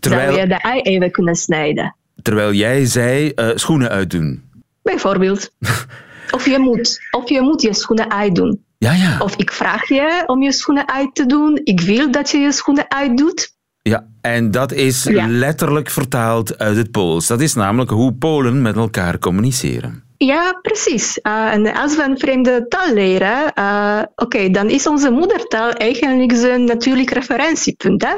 Terwijl, 0.00 0.26
zou 0.26 0.40
je 0.40 0.46
de 0.46 0.60
ei 0.60 0.80
even 0.80 1.10
kunnen 1.10 1.34
snijden? 1.34 1.96
Terwijl 2.22 2.52
jij 2.52 2.84
zei 2.84 3.32
uh, 3.34 3.50
schoenen 3.54 3.88
uitdoen. 3.88 4.42
Bijvoorbeeld. 4.82 5.52
of, 6.36 6.46
je 6.46 6.58
moet, 6.58 7.00
of 7.10 7.28
je 7.28 7.40
moet 7.40 7.62
je 7.62 7.74
schoenen 7.74 8.10
uitdoen. 8.10 8.64
Ja, 8.78 8.92
ja. 8.92 9.18
Of 9.18 9.36
ik 9.36 9.52
vraag 9.52 9.88
je 9.88 10.22
om 10.26 10.42
je 10.42 10.52
schoenen 10.52 10.88
uit 10.88 11.14
te 11.14 11.26
doen. 11.26 11.60
Ik 11.64 11.80
wil 11.80 12.10
dat 12.10 12.30
je 12.30 12.38
je 12.38 12.52
schoenen 12.52 12.84
uitdoet. 12.88 13.54
Ja, 13.82 14.06
en 14.20 14.50
dat 14.50 14.72
is 14.72 15.04
ja. 15.04 15.26
letterlijk 15.28 15.90
vertaald 15.90 16.58
uit 16.58 16.76
het 16.76 16.90
Pools. 16.90 17.26
Dat 17.26 17.40
is 17.40 17.54
namelijk 17.54 17.90
hoe 17.90 18.12
Polen 18.12 18.62
met 18.62 18.76
elkaar 18.76 19.18
communiceren. 19.18 20.02
Ja, 20.24 20.52
precies. 20.52 21.18
Uh, 21.22 21.52
en 21.52 21.74
als 21.74 21.96
we 21.96 22.02
een 22.02 22.18
vreemde 22.18 22.66
taal 22.68 22.92
leren, 22.92 23.52
uh, 23.58 24.02
oké, 24.14 24.50
dan 24.50 24.70
is 24.70 24.86
onze 24.86 25.10
moedertaal 25.10 25.70
eigenlijk 25.70 26.32
zijn 26.32 26.64
natuurlijk 26.64 27.10
referentiepunt. 27.10 28.02
Hè? 28.02 28.14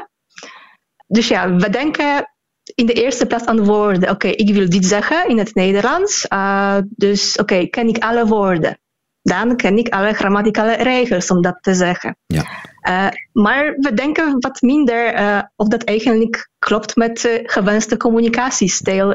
Dus 1.06 1.28
ja, 1.28 1.54
we 1.54 1.70
denken 1.70 2.34
in 2.74 2.86
de 2.86 2.92
eerste 2.92 3.26
plaats 3.26 3.44
aan 3.44 3.64
woorden. 3.64 4.10
Oké, 4.10 4.28
ik 4.28 4.54
wil 4.54 4.68
dit 4.68 4.84
zeggen 4.84 5.28
in 5.28 5.38
het 5.38 5.54
Nederlands. 5.54 6.26
Uh, 6.32 6.78
dus 6.88 7.36
oké, 7.36 7.66
ken 7.66 7.88
ik 7.88 7.98
alle 7.98 8.26
woorden. 8.26 8.78
Dan 9.24 9.56
ken 9.56 9.78
ik 9.78 9.88
alle 9.88 10.12
grammaticale 10.12 10.72
regels 10.72 11.30
om 11.30 11.42
dat 11.42 11.58
te 11.60 11.74
zeggen. 11.74 12.16
Ja. 12.26 12.44
Uh, 12.88 13.06
maar 13.32 13.74
we 13.76 13.94
denken 13.94 14.36
wat 14.38 14.62
minder 14.62 15.14
uh, 15.14 15.42
of 15.56 15.68
dat 15.68 15.82
eigenlijk 15.82 16.50
klopt 16.58 16.96
met 16.96 17.20
de 17.20 17.40
gewenste 17.42 17.96
communicatiestijl 17.96 19.12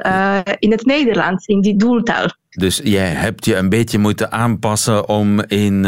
in 0.60 0.72
het 0.72 0.86
Nederlands, 0.86 1.46
in 1.46 1.62
die 1.62 1.76
doeltaal. 1.76 2.28
Dus 2.50 2.82
jij 2.84 3.08
hebt 3.08 3.46
je 3.46 3.56
een 3.56 3.70
beetje 3.70 3.98
moeten 3.98 4.32
aanpassen 4.32 5.08
om 5.08 5.42
in 5.42 5.86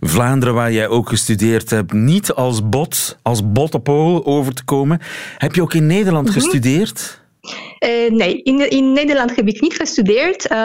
Vlaanderen, 0.00 0.54
waar 0.54 0.72
jij 0.72 0.88
ook 0.88 1.08
gestudeerd 1.08 1.70
hebt, 1.70 1.92
niet 1.92 2.32
als 2.32 2.68
bot, 2.68 3.18
als 3.22 3.52
bottepool 3.52 4.26
over 4.26 4.54
te 4.54 4.64
komen. 4.64 5.00
Heb 5.38 5.54
je 5.54 5.62
ook 5.62 5.74
in 5.74 5.86
Nederland 5.86 6.26
mm 6.26 6.32
-hmm. 6.32 6.42
gestudeerd? 6.42 7.19
Uh, 7.40 8.10
nee, 8.10 8.42
in, 8.42 8.70
in 8.70 8.92
Nederland 8.92 9.36
heb 9.36 9.48
ik 9.48 9.60
niet 9.60 9.74
gestudeerd, 9.74 10.44
uh, 10.44 10.58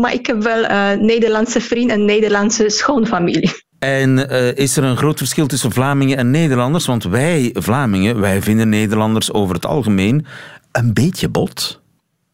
maar 0.00 0.12
ik 0.12 0.26
heb 0.26 0.42
wel 0.42 0.96
Nederlandse 0.96 1.60
vrienden 1.60 1.96
en 1.96 2.04
Nederlandse 2.04 2.68
schoonfamilie. 2.68 3.64
En 3.78 4.28
is 4.56 4.76
er 4.76 4.84
een 4.84 4.96
groot 4.96 5.18
verschil 5.18 5.46
tussen 5.46 5.72
Vlamingen 5.72 6.16
en 6.16 6.30
Nederlanders? 6.30 6.86
Want 6.86 7.04
wij, 7.04 7.50
Vlamingen, 7.52 8.20
wij 8.20 8.42
vinden 8.42 8.68
Nederlanders 8.68 9.32
over 9.32 9.54
het 9.54 9.66
algemeen 9.66 10.26
een 10.72 10.94
beetje 10.94 11.28
bot. 11.28 11.80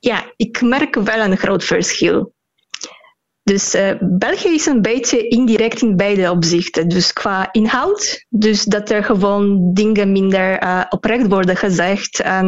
Ja, 0.01 0.33
ik 0.37 0.63
merk 0.63 0.95
wel 0.95 1.21
een 1.21 1.37
groot 1.37 1.65
verschil. 1.65 2.33
Dus 3.53 3.75
uh, 3.75 3.91
België 4.01 4.49
is 4.49 4.67
een 4.67 4.83
beetje 4.83 5.29
indirect 5.29 5.83
in 5.83 5.97
beide 5.97 6.31
opzichten. 6.31 6.89
Dus 6.89 7.13
qua 7.13 7.49
inhoud, 7.53 8.25
dus 8.29 8.65
dat 8.65 8.91
er 8.91 9.05
gewoon 9.05 9.75
dingen 9.75 10.13
minder 10.13 10.63
uh, 10.63 10.85
oprecht 10.89 11.27
worden 11.27 11.57
gezegd. 11.57 12.21
En, 12.21 12.47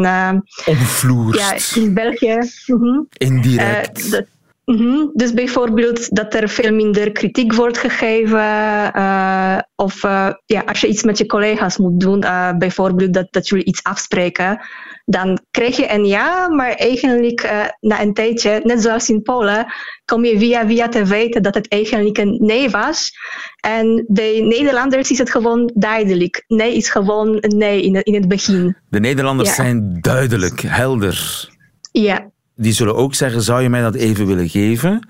Omvloerst. 0.64 1.74
Ja, 1.74 1.80
in 1.80 1.94
België. 1.94 2.38
-huh, 2.66 3.00
indirect. 3.12 4.10
Dat, 4.10 4.24
-huh, 4.64 5.08
dus 5.14 5.32
bijvoorbeeld 5.32 6.14
dat 6.14 6.34
er 6.34 6.48
veel 6.48 6.74
minder 6.74 7.12
kritiek 7.12 7.52
wordt 7.52 7.78
gegeven. 7.78 8.44
of 9.74 10.02
ja, 10.46 10.62
als 10.66 10.80
je 10.80 10.86
iets 10.86 11.02
met 11.02 11.18
je 11.18 11.26
collega's 11.26 11.76
moet 11.76 12.00
doen, 12.00 12.20
bijvoorbeeld 12.58 13.14
dat, 13.14 13.26
dat 13.30 13.48
jullie 13.48 13.64
iets 13.64 13.82
afspreken 13.82 14.60
dan 15.04 15.40
krijg 15.50 15.76
je 15.76 15.92
een 15.92 16.04
ja, 16.04 16.48
maar 16.48 16.72
eigenlijk 16.72 17.42
uh, 17.44 17.64
na 17.80 18.02
een 18.02 18.14
tijdje, 18.14 18.60
net 18.62 18.82
zoals 18.82 19.08
in 19.08 19.22
Polen, 19.22 19.66
kom 20.04 20.24
je 20.24 20.38
via 20.38 20.66
via 20.66 20.88
te 20.88 21.04
weten 21.04 21.42
dat 21.42 21.54
het 21.54 21.68
eigenlijk 21.68 22.18
een 22.18 22.38
nee 22.40 22.70
was. 22.70 23.12
En 23.60 24.04
bij 24.08 24.40
Nederlanders 24.40 25.10
is 25.10 25.18
het 25.18 25.30
gewoon 25.30 25.70
duidelijk. 25.74 26.44
Nee 26.46 26.76
is 26.76 26.90
gewoon 26.90 27.36
een 27.40 27.56
nee 27.56 27.82
in 27.82 27.96
het, 27.96 28.06
in 28.06 28.14
het 28.14 28.28
begin. 28.28 28.76
De 28.88 29.00
Nederlanders 29.00 29.48
ja. 29.48 29.54
zijn 29.54 29.98
duidelijk, 30.00 30.60
helder. 30.60 31.48
Ja. 31.92 32.30
Die 32.56 32.72
zullen 32.72 32.96
ook 32.96 33.14
zeggen, 33.14 33.42
zou 33.42 33.62
je 33.62 33.68
mij 33.68 33.82
dat 33.82 33.94
even 33.94 34.26
willen 34.26 34.48
geven? 34.48 35.08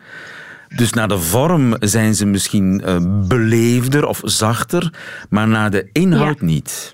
Dus 0.76 0.92
naar 0.92 1.08
de 1.08 1.18
vorm 1.18 1.76
zijn 1.80 2.14
ze 2.14 2.26
misschien 2.26 2.82
uh, 2.84 3.26
beleefder 3.28 4.06
of 4.06 4.20
zachter, 4.24 4.94
maar 5.30 5.48
naar 5.48 5.70
de 5.70 5.88
inhoud 5.92 6.38
ja. 6.40 6.44
niet. 6.46 6.92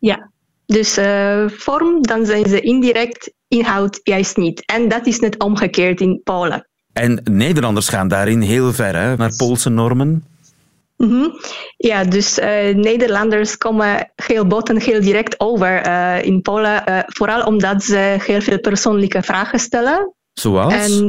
Ja, 0.00 0.30
dus 0.66 0.98
uh, 0.98 1.48
vorm, 1.48 2.02
dan 2.02 2.26
zijn 2.26 2.46
ze 2.48 2.60
indirect, 2.60 3.32
inhoud 3.48 4.00
juist 4.02 4.36
niet. 4.36 4.64
En 4.64 4.88
dat 4.88 5.06
is 5.06 5.20
net 5.20 5.38
omgekeerd 5.38 6.00
in 6.00 6.20
Polen. 6.24 6.68
En 6.92 7.20
Nederlanders 7.30 7.88
gaan 7.88 8.08
daarin 8.08 8.40
heel 8.40 8.72
ver, 8.72 8.96
hè, 8.96 9.16
naar 9.16 9.36
Poolse 9.36 9.70
normen? 9.70 10.24
Mhm. 10.96 11.28
Ja, 11.76 12.04
dus 12.04 12.38
uh, 12.38 12.46
Nederlanders 12.74 13.56
komen 13.56 14.12
heel 14.14 14.46
bot 14.46 14.68
en 14.68 14.80
heel 14.80 15.00
direct 15.00 15.40
over 15.40 15.86
uh, 15.86 16.22
in 16.22 16.42
Polen. 16.42 16.82
Uh, 16.88 16.98
vooral 17.06 17.42
omdat 17.42 17.82
ze 17.82 18.16
heel 18.18 18.40
veel 18.40 18.60
persoonlijke 18.60 19.22
vragen 19.22 19.58
stellen. 19.58 20.14
Zoals? 20.32 20.74
En 20.74 21.08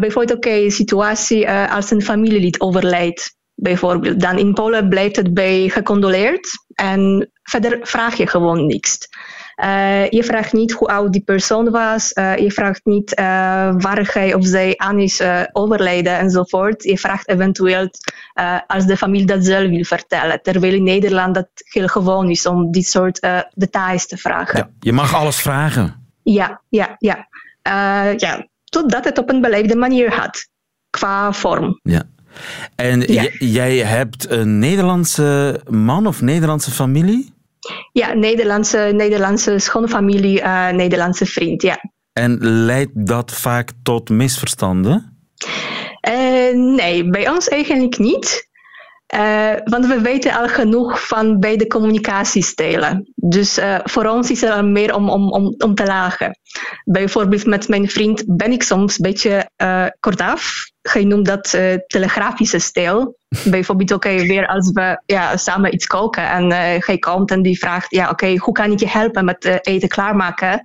bijvoorbeeld, 0.00 0.36
oké, 0.36 0.48
okay, 0.48 0.68
situatie 0.68 1.50
als 1.50 1.90
een 1.90 2.02
familielid 2.02 2.60
overlijdt. 2.60 3.38
Bijvoorbeeld. 3.54 4.20
Dan 4.20 4.38
in 4.38 4.52
Polen 4.52 4.88
blijft 4.88 5.16
het 5.16 5.34
bij 5.34 5.68
gecondoleerd. 5.68 6.48
En 6.74 7.30
verder 7.50 7.78
vraag 7.82 8.14
je 8.14 8.26
gewoon 8.26 8.66
niks. 8.66 9.08
Uh, 9.64 10.08
je 10.08 10.24
vraagt 10.24 10.52
niet 10.52 10.72
hoe 10.72 10.88
oud 10.88 11.12
die 11.12 11.22
persoon 11.22 11.70
was. 11.70 12.12
Uh, 12.14 12.36
je 12.36 12.50
vraagt 12.50 12.80
niet 12.84 13.10
uh, 13.10 13.24
waar 13.76 14.10
hij 14.12 14.34
of 14.34 14.44
zij 14.44 14.74
aan 14.76 14.98
is 14.98 15.22
overleden 15.52 16.18
enzovoort. 16.18 16.82
Je 16.82 16.98
vraagt 16.98 17.28
eventueel 17.28 17.90
als 18.66 18.86
de 18.86 18.96
familie 18.96 19.26
dat 19.26 19.44
zelf 19.44 19.68
wil 19.68 19.84
vertellen. 19.84 20.42
Terwijl 20.42 20.74
in 20.74 20.82
Nederland 20.82 21.34
dat 21.34 21.48
heel 21.54 21.86
gewoon 21.88 22.30
is 22.30 22.46
om 22.46 22.72
dit 22.72 22.86
soort 22.86 23.20
details 23.54 24.06
te 24.06 24.16
vragen. 24.16 24.58
Ja, 24.58 24.70
je 24.80 24.92
mag 24.92 25.14
alles 25.14 25.40
vragen. 25.40 26.08
Ja, 26.22 26.60
ja, 26.68 26.96
ja. 26.98 27.28
ja. 28.16 28.46
Totdat 28.64 29.04
het 29.04 29.18
op 29.18 29.30
een 29.30 29.40
beleefde 29.40 29.76
manier 29.76 30.12
gaat. 30.12 30.48
Qua 30.90 31.32
vorm. 31.32 31.80
Ja. 31.82 32.02
En 32.76 33.00
jij 33.38 33.76
hebt 33.76 34.30
een 34.30 34.58
Nederlandse 34.58 35.60
man 35.68 36.06
of 36.06 36.20
Nederlandse 36.20 36.70
familie? 36.70 37.38
Ja, 37.92 38.12
Nederlandse, 38.12 38.78
Nederlandse 38.94 39.58
schoonfamilie, 39.58 40.40
uh, 40.40 40.70
Nederlandse 40.70 41.26
vriend, 41.26 41.62
ja. 41.62 41.78
En 42.12 42.38
leidt 42.40 43.06
dat 43.06 43.32
vaak 43.32 43.72
tot 43.82 44.08
misverstanden? 44.08 45.18
Uh, 46.08 46.74
nee, 46.74 47.10
bij 47.10 47.28
ons 47.28 47.48
eigenlijk 47.48 47.98
niet. 47.98 48.48
Uh, 49.14 49.52
want 49.64 49.86
we 49.86 50.00
weten 50.00 50.32
al 50.32 50.48
genoeg 50.48 51.06
van 51.06 51.40
beide 51.40 51.66
communicatiestijlen. 51.66 53.12
Dus 53.14 53.58
uh, 53.58 53.78
voor 53.82 54.06
ons 54.06 54.30
is 54.30 54.42
er 54.42 54.64
meer 54.64 54.94
om, 54.94 55.10
om, 55.10 55.30
om, 55.32 55.54
om 55.58 55.74
te 55.74 55.84
lachen. 55.86 56.38
Bijvoorbeeld 56.84 57.46
met 57.46 57.68
mijn 57.68 57.88
vriend 57.88 58.24
ben 58.26 58.52
ik 58.52 58.62
soms 58.62 58.98
een 58.98 59.10
beetje 59.10 59.50
kortaf. 60.00 60.69
Je 60.92 61.06
noemt 61.06 61.26
dat 61.26 61.58
telegrafische 61.86 62.58
stijl. 62.58 63.16
Bijvoorbeeld, 63.44 63.92
oké, 63.92 64.08
okay, 64.08 64.26
weer 64.26 64.46
als 64.46 64.70
we 64.72 65.02
ja, 65.06 65.36
samen 65.36 65.74
iets 65.74 65.86
koken 65.86 66.30
en 66.30 66.50
hij 66.84 66.98
komt 66.98 67.30
en 67.30 67.42
die 67.42 67.58
vraagt, 67.58 67.90
ja, 67.90 68.02
oké, 68.02 68.12
okay, 68.12 68.36
hoe 68.36 68.54
kan 68.54 68.72
ik 68.72 68.80
je 68.80 68.88
helpen 68.88 69.24
met 69.24 69.60
eten 69.62 69.88
klaarmaken? 69.88 70.62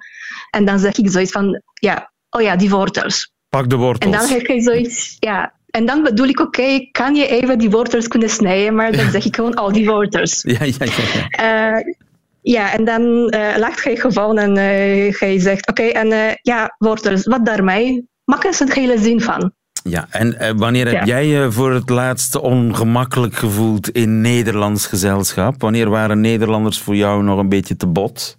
En 0.50 0.66
dan 0.66 0.80
zeg 0.80 0.98
ik 0.98 1.10
zoiets 1.10 1.32
van, 1.32 1.62
ja, 1.74 2.12
oh 2.30 2.42
ja, 2.42 2.56
die 2.56 2.70
wortels. 2.70 3.34
Pak 3.50 3.70
de 3.70 3.76
wortels. 3.76 4.14
En 4.14 4.20
dan 4.20 4.30
heb 4.30 4.46
je 4.46 4.62
zoiets, 4.62 5.16
ja, 5.20 5.54
en 5.76 5.86
dan 5.86 6.04
bedoel 6.04 6.28
ik, 6.28 6.40
oké, 6.40 6.62
okay, 6.62 6.90
kan 6.92 7.16
je 7.16 7.28
even 7.28 7.58
die 7.58 7.70
wortels 7.70 8.08
kunnen 8.08 8.30
snijden? 8.30 8.76
Maar 8.76 8.92
dan 8.92 9.12
zeg 9.12 9.26
ik 9.26 9.36
gewoon 9.36 9.54
al 9.54 9.72
die 9.72 9.86
wortels. 9.86 10.42
Ja, 10.58 10.64
ja, 10.64 10.86
ja. 10.86 11.76
Uh, 11.76 11.94
ja, 12.42 12.74
en 12.74 12.86
dan 12.86 13.02
uh, 13.36 13.58
lacht 13.58 13.84
hij 13.84 13.96
gewoon 13.96 14.38
en 14.38 14.50
uh, 14.50 15.20
hij 15.20 15.40
zegt, 15.40 15.70
oké, 15.70 15.82
okay, 15.82 16.04
en 16.10 16.38
ja, 16.42 16.76
wortels, 16.78 17.26
wat 17.26 17.46
daarmee? 17.46 18.10
Maak 18.24 18.44
eens 18.44 18.60
een 18.60 18.72
hele 18.72 18.98
zin 18.98 19.22
van. 19.22 19.54
Ja, 19.90 20.08
en 20.10 20.58
wanneer 20.58 20.88
heb 20.88 21.06
jij 21.06 21.26
je 21.26 21.52
voor 21.52 21.74
het 21.74 21.90
laatst 21.90 22.36
ongemakkelijk 22.36 23.36
gevoeld 23.36 23.90
in 23.90 24.22
Nederlands 24.22 24.88
gezelschap? 24.88 25.62
Wanneer 25.62 25.90
waren 25.90 26.22
Nederlanders 26.22 26.80
voor 26.80 26.96
jou 26.96 27.24
nog 27.24 27.40
een 27.40 27.50
beetje 27.50 27.76
te 27.76 27.88
bot? 27.88 28.38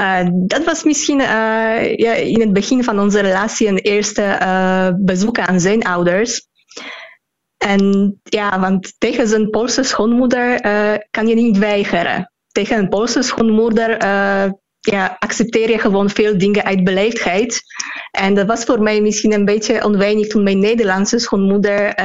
Uh, 0.00 0.28
dat 0.32 0.64
was 0.64 0.84
misschien 0.84 1.20
uh, 1.20 1.96
ja, 1.96 2.12
in 2.12 2.40
het 2.40 2.52
begin 2.52 2.84
van 2.84 3.00
onze 3.00 3.20
relatie 3.20 3.68
een 3.68 3.78
eerste 3.78 4.38
uh, 4.42 4.88
bezoek 4.98 5.38
aan 5.38 5.60
zijn 5.60 5.82
ouders. 5.82 6.46
En 7.56 8.14
ja, 8.22 8.60
want 8.60 8.94
tegen 8.98 9.28
zijn 9.28 9.50
Poolse 9.50 9.82
schoonmoeder 9.82 10.60
kan 11.10 11.26
je 11.26 11.34
niet 11.34 11.58
weigeren. 11.58 12.32
Tegen 12.52 12.78
een 12.78 12.88
Poolse 12.88 13.22
schoonmoeder 13.22 13.96
ja, 14.90 15.16
accepteer 15.18 15.70
je 15.70 15.78
gewoon 15.78 16.10
veel 16.10 16.38
dingen 16.38 16.64
uit 16.64 16.84
beleefdheid. 16.84 17.62
En 18.10 18.34
dat 18.34 18.46
was 18.46 18.64
voor 18.64 18.82
mij 18.82 19.00
misschien 19.00 19.32
een 19.32 19.44
beetje 19.44 19.84
onweinig 19.84 20.26
toen 20.26 20.42
mijn 20.42 20.58
Nederlandse 20.58 21.18
schoonmoeder 21.18 22.02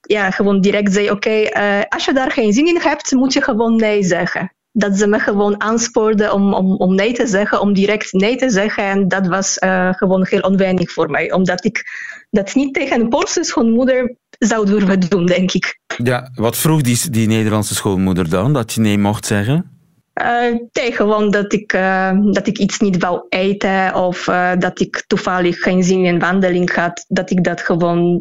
ja, 0.00 0.30
gewoon 0.30 0.60
direct 0.60 0.92
zei: 0.92 1.10
Oké, 1.10 1.28
okay, 1.28 1.84
als 1.88 2.04
je 2.04 2.12
daar 2.12 2.30
geen 2.30 2.52
zin 2.52 2.66
in 2.66 2.80
hebt, 2.80 3.12
moet 3.12 3.32
je 3.32 3.42
gewoon 3.42 3.76
nee 3.76 4.02
zeggen 4.02 4.50
dat 4.78 4.98
ze 4.98 5.06
me 5.06 5.18
gewoon 5.18 5.60
aanspoorden 5.60 6.32
om, 6.32 6.54
om, 6.54 6.76
om 6.76 6.94
nee 6.94 7.12
te 7.12 7.26
zeggen, 7.26 7.60
om 7.60 7.72
direct 7.72 8.12
nee 8.12 8.36
te 8.36 8.50
zeggen. 8.50 8.84
En 8.84 9.08
dat 9.08 9.26
was 9.26 9.58
uh, 9.64 9.92
gewoon 9.92 10.26
heel 10.28 10.40
onweinig 10.40 10.92
voor 10.92 11.10
mij, 11.10 11.32
omdat 11.32 11.64
ik 11.64 11.84
dat 12.30 12.54
niet 12.54 12.74
tegen 12.74 13.00
een 13.00 13.08
Poolse 13.08 13.44
schoonmoeder 13.44 14.16
zou 14.38 14.66
durven 14.66 15.00
doen, 15.00 15.26
denk 15.26 15.52
ik. 15.52 15.80
Ja, 16.02 16.30
wat 16.34 16.56
vroeg 16.56 16.80
die, 16.80 17.10
die 17.10 17.26
Nederlandse 17.26 17.74
schoonmoeder 17.74 18.28
dan, 18.30 18.52
dat 18.52 18.72
je 18.72 18.80
nee 18.80 18.98
mocht 18.98 19.26
zeggen? 19.26 19.75
Uh, 20.22 20.58
nee, 20.72 20.92
gewoon 20.92 21.30
dat 21.30 21.52
ik, 21.52 21.72
uh, 21.72 22.10
dat 22.32 22.46
ik 22.46 22.58
iets 22.58 22.78
niet 22.78 23.02
wou 23.02 23.26
eten 23.28 23.94
of 23.94 24.26
uh, 24.26 24.50
dat 24.58 24.80
ik 24.80 25.04
toevallig 25.06 25.58
geen 25.58 25.82
zin 25.82 26.04
in 26.04 26.14
een 26.14 26.20
wandeling 26.20 26.74
had, 26.74 27.04
dat 27.08 27.30
ik 27.30 27.44
dat 27.44 27.60
gewoon 27.60 28.18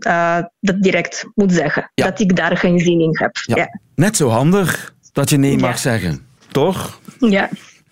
dat 0.59 0.81
direct 0.81 1.25
moet 1.35 1.53
zeggen. 1.53 1.91
Ja. 1.93 2.05
Dat 2.05 2.19
ik 2.19 2.35
daar 2.35 2.57
geen 2.57 2.79
zin 2.79 2.99
in 2.99 3.17
heb. 3.17 3.35
Ja. 3.41 3.55
ja. 3.55 3.79
Net 3.95 4.15
zo 4.17 4.29
handig 4.29 4.93
dat 5.11 5.29
je 5.29 5.37
nee 5.37 5.57
mag 5.57 5.77
zeggen 5.77 6.25
toch? 6.55 6.99
Ja. 7.19 7.49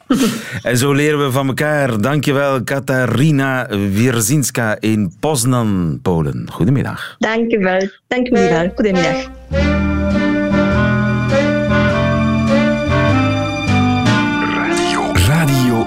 En 0.62 0.78
zo 0.78 0.92
leren 0.92 1.26
we 1.26 1.32
van 1.32 1.48
elkaar. 1.48 2.02
Dankjewel, 2.02 2.64
Katarina 2.64 3.68
Wierzinska 3.92 4.78
in 4.80 5.14
Poznan, 5.20 6.00
Polen. 6.02 6.48
Goedemiddag. 6.52 7.16
Dankjewel. 7.20 7.90
Dankjewel. 8.08 8.72
Goedemiddag. 8.76 9.73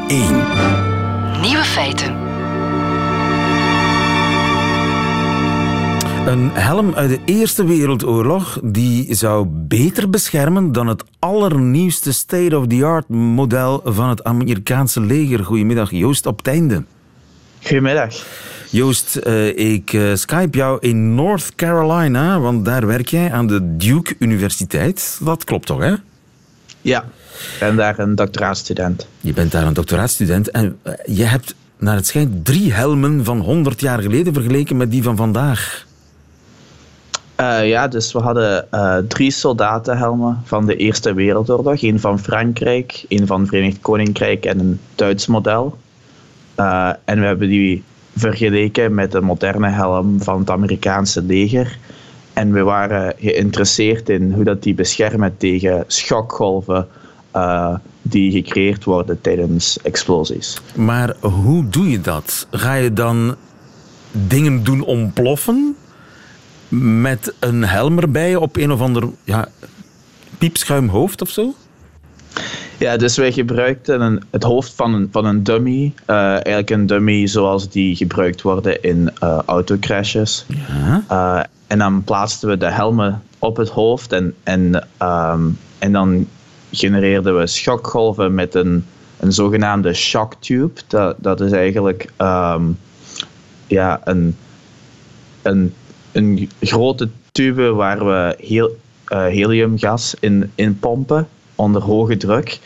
1. 0.08 0.20
Nieuwe 1.40 1.64
feiten. 1.64 2.14
Een 6.26 6.50
helm 6.50 6.94
uit 6.94 7.10
de 7.10 7.18
Eerste 7.24 7.64
Wereldoorlog 7.64 8.60
die 8.62 9.14
zou 9.14 9.46
beter 9.48 10.10
beschermen 10.10 10.72
dan 10.72 10.86
het 10.86 11.04
allernieuwste 11.18 12.12
state-of-the-art 12.12 13.08
model 13.08 13.80
van 13.84 14.08
het 14.08 14.24
Amerikaanse 14.24 15.00
leger. 15.00 15.44
Goedemiddag, 15.44 15.90
Joost 15.90 16.26
op 16.26 16.38
het 16.38 16.46
einde. 16.46 16.84
Goedemiddag. 17.62 18.24
Joost, 18.70 19.20
uh, 19.26 19.58
ik 19.58 19.92
uh, 19.92 20.14
skype 20.14 20.56
jou 20.56 20.78
in 20.80 21.14
North 21.14 21.54
Carolina, 21.54 22.40
want 22.40 22.64
daar 22.64 22.86
werk 22.86 23.08
jij 23.08 23.32
aan 23.32 23.46
de 23.46 23.76
Duke 23.76 24.14
Universiteit. 24.18 25.18
Dat 25.22 25.44
klopt 25.44 25.66
toch, 25.66 25.80
hè? 25.80 25.94
Ja, 26.80 27.04
ik 27.52 27.56
ben 27.58 27.76
daar 27.76 27.98
een 27.98 28.14
doctoraatstudent. 28.14 29.06
Je 29.20 29.32
bent 29.32 29.52
daar 29.52 29.66
een 29.66 29.74
doctoraatstudent 29.74 30.50
en 30.50 30.78
uh, 30.82 30.92
je 31.06 31.24
hebt, 31.24 31.54
naar 31.78 31.96
het 31.96 32.06
schijnt, 32.06 32.44
drie 32.44 32.72
helmen 32.72 33.24
van 33.24 33.40
100 33.40 33.80
jaar 33.80 34.02
geleden 34.02 34.32
vergeleken 34.32 34.76
met 34.76 34.90
die 34.90 35.02
van 35.02 35.16
vandaag. 35.16 35.86
Uh, 37.40 37.68
ja, 37.68 37.88
dus 37.88 38.12
we 38.12 38.18
hadden 38.18 38.66
uh, 38.74 38.96
drie 39.08 39.30
soldatenhelmen 39.30 40.42
van 40.44 40.66
de 40.66 40.76
Eerste 40.76 41.14
Wereldoorlog. 41.14 41.82
Eén 41.82 42.00
van 42.00 42.18
Frankrijk, 42.18 43.04
één 43.08 43.26
van 43.26 43.40
het 43.40 43.48
Verenigd 43.48 43.80
Koninkrijk 43.80 44.44
en 44.44 44.58
een 44.58 44.80
Duits 44.94 45.26
model. 45.26 45.78
Uh, 46.56 46.90
en 47.04 47.20
we 47.20 47.26
hebben 47.26 47.48
die 47.48 47.82
vergeleken 48.14 48.94
met 48.94 49.12
de 49.12 49.20
moderne 49.20 49.68
helm 49.68 50.22
van 50.22 50.38
het 50.38 50.50
Amerikaanse 50.50 51.22
leger. 51.22 51.78
En 52.32 52.52
we 52.52 52.62
waren 52.62 53.14
geïnteresseerd 53.18 54.08
in 54.08 54.32
hoe 54.32 54.44
dat 54.44 54.62
die 54.62 54.74
beschermen 54.74 55.36
tegen 55.36 55.84
schokgolven 55.86 56.88
die 58.02 58.30
gecreëerd 58.30 58.84
worden 58.84 59.20
tijdens 59.20 59.78
explosies. 59.82 60.60
Maar 60.76 61.14
hoe 61.20 61.68
doe 61.68 61.90
je 61.90 62.00
dat? 62.00 62.46
Ga 62.50 62.74
je 62.74 62.92
dan 62.92 63.34
dingen 64.10 64.64
doen 64.64 64.84
ontploffen? 64.84 65.76
met 66.68 67.34
een 67.38 67.64
helm 67.64 67.98
erbij 67.98 68.36
op 68.36 68.56
een 68.56 68.72
of 68.72 68.80
ander 68.80 69.08
ja, 69.24 69.48
piepschuim 70.38 70.88
hoofd 70.88 71.22
of 71.22 71.28
zo? 71.28 71.54
Ja, 72.78 72.96
dus 72.96 73.16
wij 73.16 73.32
gebruikten 73.32 74.00
een, 74.00 74.22
het 74.30 74.42
hoofd 74.42 74.74
van 74.74 74.94
een, 74.94 75.08
van 75.10 75.24
een 75.24 75.42
dummy. 75.42 75.92
Uh, 76.06 76.16
eigenlijk 76.30 76.70
een 76.70 76.86
dummy 76.86 77.26
zoals 77.26 77.68
die 77.68 77.96
gebruikt 77.96 78.42
worden 78.42 78.82
in 78.82 79.10
uh, 79.22 79.38
autocrashes. 79.46 80.46
Ja. 80.48 81.04
Uh, 81.10 81.42
en 81.66 81.78
dan 81.78 82.04
plaatsten 82.04 82.48
we 82.48 82.56
de 82.56 82.70
helmen 82.70 83.22
op 83.38 83.56
het 83.56 83.68
hoofd 83.68 84.12
en, 84.12 84.34
en, 84.42 84.86
um, 85.02 85.58
en 85.78 85.92
dan 85.92 86.26
genereerden 86.70 87.38
we 87.38 87.46
schokgolven 87.46 88.34
met 88.34 88.54
een, 88.54 88.84
een 89.20 89.32
zogenaamde 89.32 89.94
shock 89.94 90.34
tube. 90.34 90.80
Dat, 90.86 91.16
dat 91.18 91.40
is 91.40 91.52
eigenlijk 91.52 92.08
um, 92.18 92.78
ja, 93.66 94.00
een, 94.04 94.36
een 95.42 95.74
een 96.16 96.50
grote 96.60 97.08
tube 97.32 97.72
waar 97.72 98.06
we 98.06 98.36
heel, 98.40 98.76
uh, 99.08 99.24
heliumgas 99.26 100.14
in, 100.20 100.50
in 100.54 100.78
pompen 100.78 101.28
onder 101.54 101.82
hoge 101.82 102.16
druk. 102.16 102.60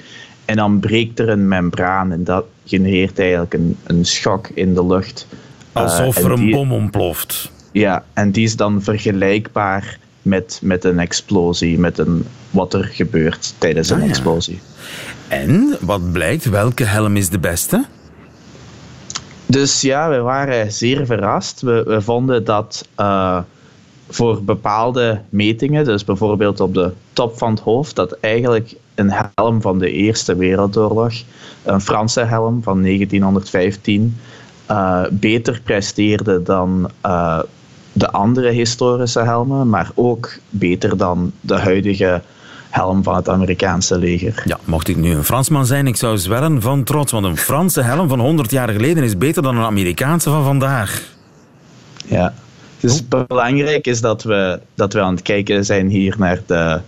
En 0.44 0.56
dan 0.56 0.80
breekt 0.80 1.18
er 1.18 1.28
een 1.28 1.48
membraan 1.48 2.12
en 2.12 2.24
dat 2.24 2.44
genereert 2.64 3.18
eigenlijk 3.18 3.54
een, 3.54 3.76
een 3.84 4.04
schok 4.04 4.48
in 4.48 4.74
de 4.74 4.86
lucht. 4.86 5.26
Alsof 5.72 6.18
uh, 6.18 6.24
er 6.24 6.30
een 6.30 6.50
bom 6.50 6.72
ontploft. 6.72 7.52
Ja, 7.72 8.04
en 8.12 8.30
die 8.30 8.44
is 8.44 8.56
dan 8.56 8.82
vergelijkbaar 8.82 9.98
met, 10.22 10.60
met 10.62 10.84
een 10.84 10.98
explosie, 10.98 11.78
met 11.78 11.98
een, 11.98 12.26
wat 12.50 12.74
er 12.74 12.84
gebeurt 12.84 13.54
tijdens 13.58 13.90
een 13.90 13.96
Ah, 13.96 14.02
ja. 14.02 14.08
explosie. 14.08 14.60
En 15.28 15.76
wat 15.80 16.12
blijkt, 16.12 16.44
welke 16.44 16.84
helm 16.84 17.16
is 17.16 17.28
de 17.28 17.38
beste? 17.38 17.84
Dus 19.46 19.80
ja, 19.80 20.10
we 20.10 20.18
waren 20.18 20.72
zeer 20.72 21.06
verrast. 21.06 21.60
We, 21.60 21.82
we 21.86 22.00
vonden 22.00 22.44
dat 22.44 22.88
eh, 22.94 23.38
voor 24.08 24.42
bepaalde 24.44 25.20
metingen, 25.28 25.84
dus 25.84 26.04
bijvoorbeeld 26.04 26.60
op 26.60 26.74
de 26.74 26.92
top 27.12 27.38
van 27.38 27.50
het 27.50 27.60
hoofd, 27.60 27.96
dat 27.96 28.12
eigenlijk 28.20 28.74
een 28.94 29.12
helm 29.34 29.60
van 29.60 29.78
de 29.78 29.90
Eerste 29.90 30.36
Wereldoorlog, 30.36 31.12
een 31.62 31.80
Franse 31.80 32.20
helm 32.20 32.62
van 32.62 32.82
1915, 32.82 34.16
eh, 34.66 35.02
beter 35.10 35.60
presteerde 35.64 36.42
dan 36.42 36.90
eh, 37.00 37.38
de 38.00 38.10
andere 38.10 38.50
historische 38.50 39.20
helmen, 39.20 39.68
maar 39.68 39.90
ook 39.94 40.32
beter 40.50 40.96
dan 40.96 41.32
de 41.40 41.54
huidige 41.54 42.22
helm 42.70 43.02
van 43.02 43.14
het 43.14 43.28
Amerikaanse 43.28 43.98
leger. 43.98 44.42
Ja, 44.44 44.58
mocht 44.64 44.88
ik 44.88 44.96
nu 44.96 45.10
een 45.10 45.24
Fransman 45.24 45.66
zijn, 45.66 45.86
ik 45.86 45.96
zou 45.96 46.18
zwellen 46.18 46.62
van 46.62 46.84
trots. 46.84 47.12
Want 47.12 47.24
een 47.24 47.36
Franse 47.36 47.82
helm 47.82 48.08
van 48.08 48.20
100 48.20 48.50
jaar 48.50 48.68
geleden 48.68 49.02
is 49.02 49.18
beter 49.18 49.42
dan 49.42 49.56
een 49.56 49.64
Amerikaanse 49.64 50.30
van 50.30 50.44
vandaag. 50.44 51.02
Ja. 52.06 52.34
Dus 52.80 53.08
belangrijk 53.08 53.86
is 53.86 54.00
dat 54.00 54.22
we, 54.22 54.60
dat 54.74 54.92
we 54.92 55.00
aan 55.00 55.14
het 55.14 55.22
kijken 55.22 55.64
zijn 55.64 55.88
hier 55.88 56.14
naar, 56.18 56.40
de, 56.46 56.80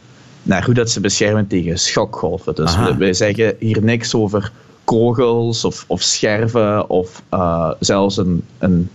naar 0.43 0.65
hoe 0.65 0.75
dat 0.75 0.91
ze 0.91 1.01
beschermen 1.01 1.47
tegen 1.47 1.79
schokgolven. 1.79 2.55
Dus 2.55 2.77
we, 2.77 2.97
wij 2.97 3.13
zeggen 3.13 3.55
hier 3.59 3.83
niks 3.83 4.15
over 4.15 4.53
kogels 4.85 5.65
of, 5.65 5.85
of 5.89 6.03
scherven 6.03 6.91
of 6.91 7.23
eh, 7.29 7.71
zelfs 7.81 8.17
een, 8.17 8.45
een, 8.59 8.91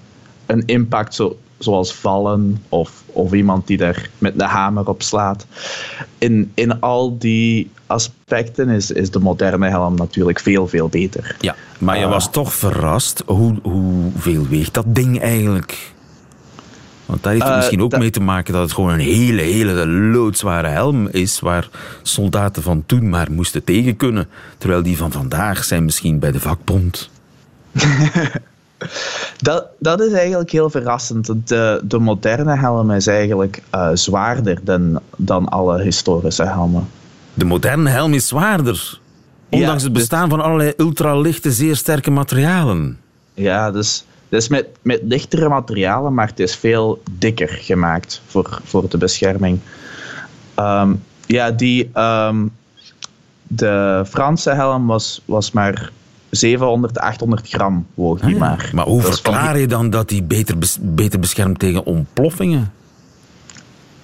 een 0.45 0.63
impact 0.65 1.15
zo, 1.15 1.37
zoals 1.57 1.93
vallen 1.93 2.63
of, 2.69 3.03
of 3.05 3.33
iemand 3.33 3.67
die 3.67 3.77
daar 3.77 4.09
met 4.17 4.39
de 4.39 4.45
hamer 4.45 4.87
op 4.89 5.01
slaat. 5.01 5.45
In, 6.17 6.51
in 6.53 6.79
al 6.79 7.17
die 7.17 7.69
aspecten 7.85 8.69
is, 8.69 8.91
is 8.91 9.11
de 9.11 9.19
moderne 9.19 9.69
helm 9.69 9.95
natuurlijk 9.95 10.39
veel, 10.39 10.67
veel 10.67 10.87
beter. 10.89 11.35
Ja, 11.39 11.55
maar 11.79 11.97
je 11.97 12.05
Ah. 12.05 12.11
was 12.11 12.31
toch 12.31 12.53
verrast. 12.53 13.23
Hoe, 13.25 13.55
hoeveel 13.61 14.47
weegt 14.47 14.73
dat 14.73 14.85
ding 14.87 15.21
eigenlijk? 15.21 15.95
Want 17.05 17.23
daar 17.23 17.31
heeft 17.31 17.43
het 17.43 17.51
Eh, 17.53 17.57
misschien 17.59 17.81
ook 17.81 17.97
mee 17.97 18.09
te 18.09 18.19
maken 18.19 18.53
dat 18.53 18.61
het 18.61 18.73
gewoon 18.73 18.89
een 18.91 18.99
hele, 18.99 19.41
hele 19.41 19.87
loodzware 19.87 20.67
helm 20.67 21.07
is 21.07 21.39
waar 21.39 21.69
soldaten 22.01 22.63
van 22.63 22.83
toen 22.85 23.09
maar 23.09 23.31
moesten 23.31 23.63
tegen 23.63 23.95
kunnen. 23.95 24.27
Terwijl 24.57 24.83
die 24.83 24.97
van 24.97 25.11
vandaag 25.11 25.63
zijn 25.63 25.85
misschien 25.85 26.19
bij 26.19 26.31
de 26.31 26.39
vakbond. 26.39 27.09
Dat, 29.37 29.65
dat 29.79 30.01
is 30.01 30.11
eigenlijk 30.11 30.51
heel 30.51 30.69
verrassend. 30.69 31.47
De, 31.47 31.81
de 31.83 31.99
moderne 31.99 32.57
helm 32.57 32.91
is 32.91 33.07
eigenlijk 33.07 33.61
eh, 33.69 33.89
zwaarder 33.93 34.59
dan, 34.63 34.99
dan 35.17 35.49
alle 35.49 35.81
historische 35.81 36.43
helmen. 36.45 36.87
De 37.33 37.45
moderne 37.45 37.89
helm 37.89 38.13
is 38.13 38.27
zwaarder. 38.27 38.99
Ondanks 39.49 39.81
Ja, 39.81 39.85
het 39.85 39.93
dus- 39.93 40.01
bestaan 40.01 40.29
van 40.29 40.41
allerlei 40.41 40.73
ultralichte, 40.77 41.51
zeer 41.51 41.75
sterke 41.75 42.11
materialen. 42.11 42.99
Ja, 43.33 43.71
dus, 43.71 44.05
dus 44.29 44.47
met, 44.47 44.67
met 44.81 44.99
lichtere 45.03 45.49
materialen, 45.49 46.13
maar 46.13 46.27
het 46.27 46.39
is 46.39 46.55
veel 46.55 47.01
dikker 47.11 47.49
gemaakt 47.49 48.21
voor, 48.27 48.59
voor 48.63 48.89
de 48.89 48.97
bescherming. 48.97 49.59
Ehm, 50.55 50.93
ja, 51.25 51.51
die, 51.51 51.89
ehm, 51.93 52.45
de 53.43 54.03
Franse 54.07 54.51
helm 54.51 54.87
was, 54.87 55.21
was 55.25 55.51
maar 55.51 55.91
700, 56.29 56.99
800 56.99 57.47
gram 57.49 57.85
woog 57.93 58.19
die 58.19 58.35
maar. 58.35 58.63
Ah, 58.67 58.73
Maar 58.73 58.85
hoe 58.85 59.01
Dat 59.01 59.05
van 59.05 59.11
die- 59.11 59.21
verklaar 59.33 59.59
je 59.59 59.67
dan 59.67 59.89
dat 59.89 60.09
die 60.09 60.23
beter, 60.23 60.57
bes- 60.57 60.77
beter 60.81 61.19
beschermt 61.19 61.59
tegen 61.59 61.85
ontploffingen? 61.85 62.71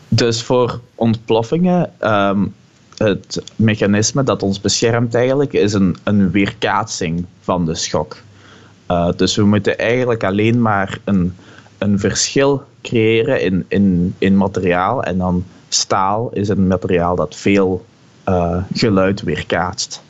Dus 0.07 0.43
voor 0.43 0.79
ontploffingen, 0.95 1.91
ehm, 1.99 2.45
het 2.97 3.43
mechanisme 3.55 4.23
dat 4.23 4.43
ons 4.43 4.61
beschermt 4.61 5.15
eigenlijk, 5.15 5.53
is 5.53 5.73
een, 5.73 5.95
een 6.03 6.31
weerkaatsing 6.31 7.25
van 7.41 7.65
de 7.65 7.75
schok. 7.75 8.17
Eh, 8.85 9.09
dus 9.15 9.35
we 9.35 9.43
moeten 9.43 9.77
eigenlijk 9.77 10.23
alleen 10.23 10.61
maar 10.61 10.97
een, 11.03 11.35
een 11.77 11.99
verschil 11.99 12.63
creëren 12.81 13.41
in, 13.41 13.65
in, 13.67 14.15
in 14.17 14.37
materiaal. 14.37 15.03
En 15.03 15.17
dan 15.17 15.45
staal 15.69 16.29
is 16.33 16.49
een 16.49 16.67
materiaal 16.67 17.15
dat 17.15 17.35
veel 17.35 17.85
eh, 18.23 18.57
geluid 18.73 19.21
weerkaatst. 19.21 20.01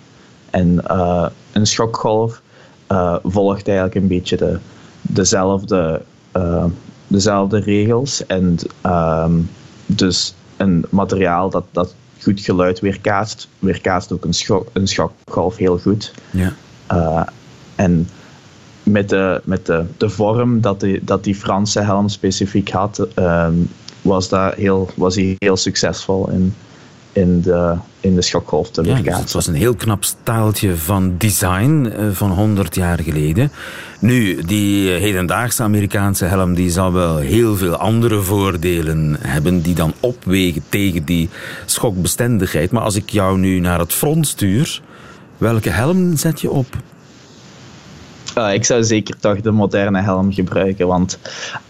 En 0.53 0.87
eh, 0.87 1.25
een 1.51 1.65
schokgolf 1.65 2.41
eh, 2.87 3.15
volgt 3.23 3.67
eigenlijk 3.67 3.97
een 3.97 4.07
beetje 4.07 4.37
de, 4.37 4.57
dezelfde, 5.01 6.01
eh, 6.31 6.65
dezelfde 7.07 7.59
regels. 7.59 8.25
En 8.25 8.57
ehm, 8.81 9.31
dus 9.85 10.35
een 10.57 10.85
materiaal 10.89 11.49
dat, 11.49 11.63
dat 11.71 11.95
goed 12.21 12.39
geluid 12.39 12.79
weerkaatst, 12.79 13.47
weerkaatst 13.59 14.11
ook 14.11 14.25
een, 14.25 14.33
schok, 14.33 14.67
een 14.73 14.87
schokgolf 14.87 15.57
heel 15.57 15.77
goed. 15.77 16.13
Ja. 16.31 16.53
En 17.75 18.09
met, 18.83 19.09
de, 19.09 19.41
met 19.43 19.65
de, 19.65 19.85
de 19.97 20.09
vorm 20.09 20.61
dat 20.61 20.79
die, 20.79 21.03
dat 21.03 21.23
die 21.23 21.35
Franse 21.35 21.79
helm 21.79 22.09
specifiek 22.09 22.69
had, 22.69 23.07
ehm, 23.13 23.55
was, 24.01 24.29
dat 24.29 24.53
heel, 24.53 24.89
was 24.95 25.15
hij 25.15 25.35
heel 25.37 25.57
succesvol 25.57 26.29
in, 26.29 26.53
in, 27.13 27.41
de, 27.41 27.75
in 27.99 28.15
de 28.15 28.21
schokgolf 28.21 28.69
te 28.69 28.83
Ja, 28.83 29.01
dus 29.01 29.17
het 29.17 29.31
was 29.31 29.47
een 29.47 29.53
heel 29.53 29.75
knap 29.75 30.03
staaltje 30.03 30.77
van 30.77 31.15
design 31.17 31.85
eh, 31.97 32.05
van 32.11 32.31
100 32.31 32.75
jaar 32.75 32.99
geleden. 32.99 33.51
Nu, 33.99 34.41
die 34.41 34.89
hedendaagse 34.89 35.63
Amerikaanse 35.63 36.25
helm 36.25 36.53
die 36.53 36.69
zal 36.69 36.93
wel 36.93 37.17
heel 37.17 37.55
veel 37.55 37.75
andere 37.75 38.21
voordelen 38.21 39.17
hebben 39.19 39.61
die 39.61 39.75
dan 39.75 39.93
opwegen 39.99 40.63
tegen 40.69 41.05
die 41.05 41.29
schokbestendigheid. 41.65 42.71
Maar 42.71 42.83
als 42.83 42.95
ik 42.95 43.09
jou 43.09 43.37
nu 43.37 43.59
naar 43.59 43.79
het 43.79 43.93
front 43.93 44.27
stuur, 44.27 44.81
welke 45.37 45.69
helm 45.69 46.17
zet 46.17 46.41
je 46.41 46.49
op? 46.49 46.65
Eh, 48.35 48.53
ik 48.53 48.65
zou 48.65 48.83
zeker 48.83 49.19
toch 49.19 49.41
de 49.41 49.51
moderne 49.51 50.01
helm 50.01 50.33
gebruiken, 50.33 50.87
want 50.87 51.19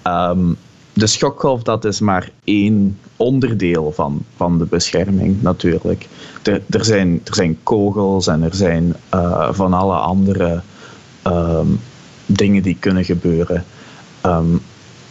ehm, 0.02 0.52
de 0.94 1.08
schokgolf 1.08 1.64
dat 1.64 1.86
is 1.86 2.00
maar 2.00 2.32
één 2.44 3.00
onderdeel 3.18 3.92
van, 3.92 4.26
van 4.36 4.58
de 4.58 4.66
bescherming 4.66 5.42
natuurlijk. 5.42 6.08
Er, 6.44 6.62
er, 6.70 6.86
zijn, 6.86 7.22
er 7.24 7.36
zijn 7.36 7.58
kogels 7.64 8.28
en 8.28 8.44
er 8.44 8.56
zijn 8.56 8.96
eh, 9.10 9.54
van 9.54 9.74
alle 9.74 9.96
andere 9.96 10.62
ehm, 11.22 11.68
dingen 12.26 12.64
die 12.64 12.78
kunnen 12.80 13.06
gebeuren. 13.06 13.66
Ehm, 14.22 14.56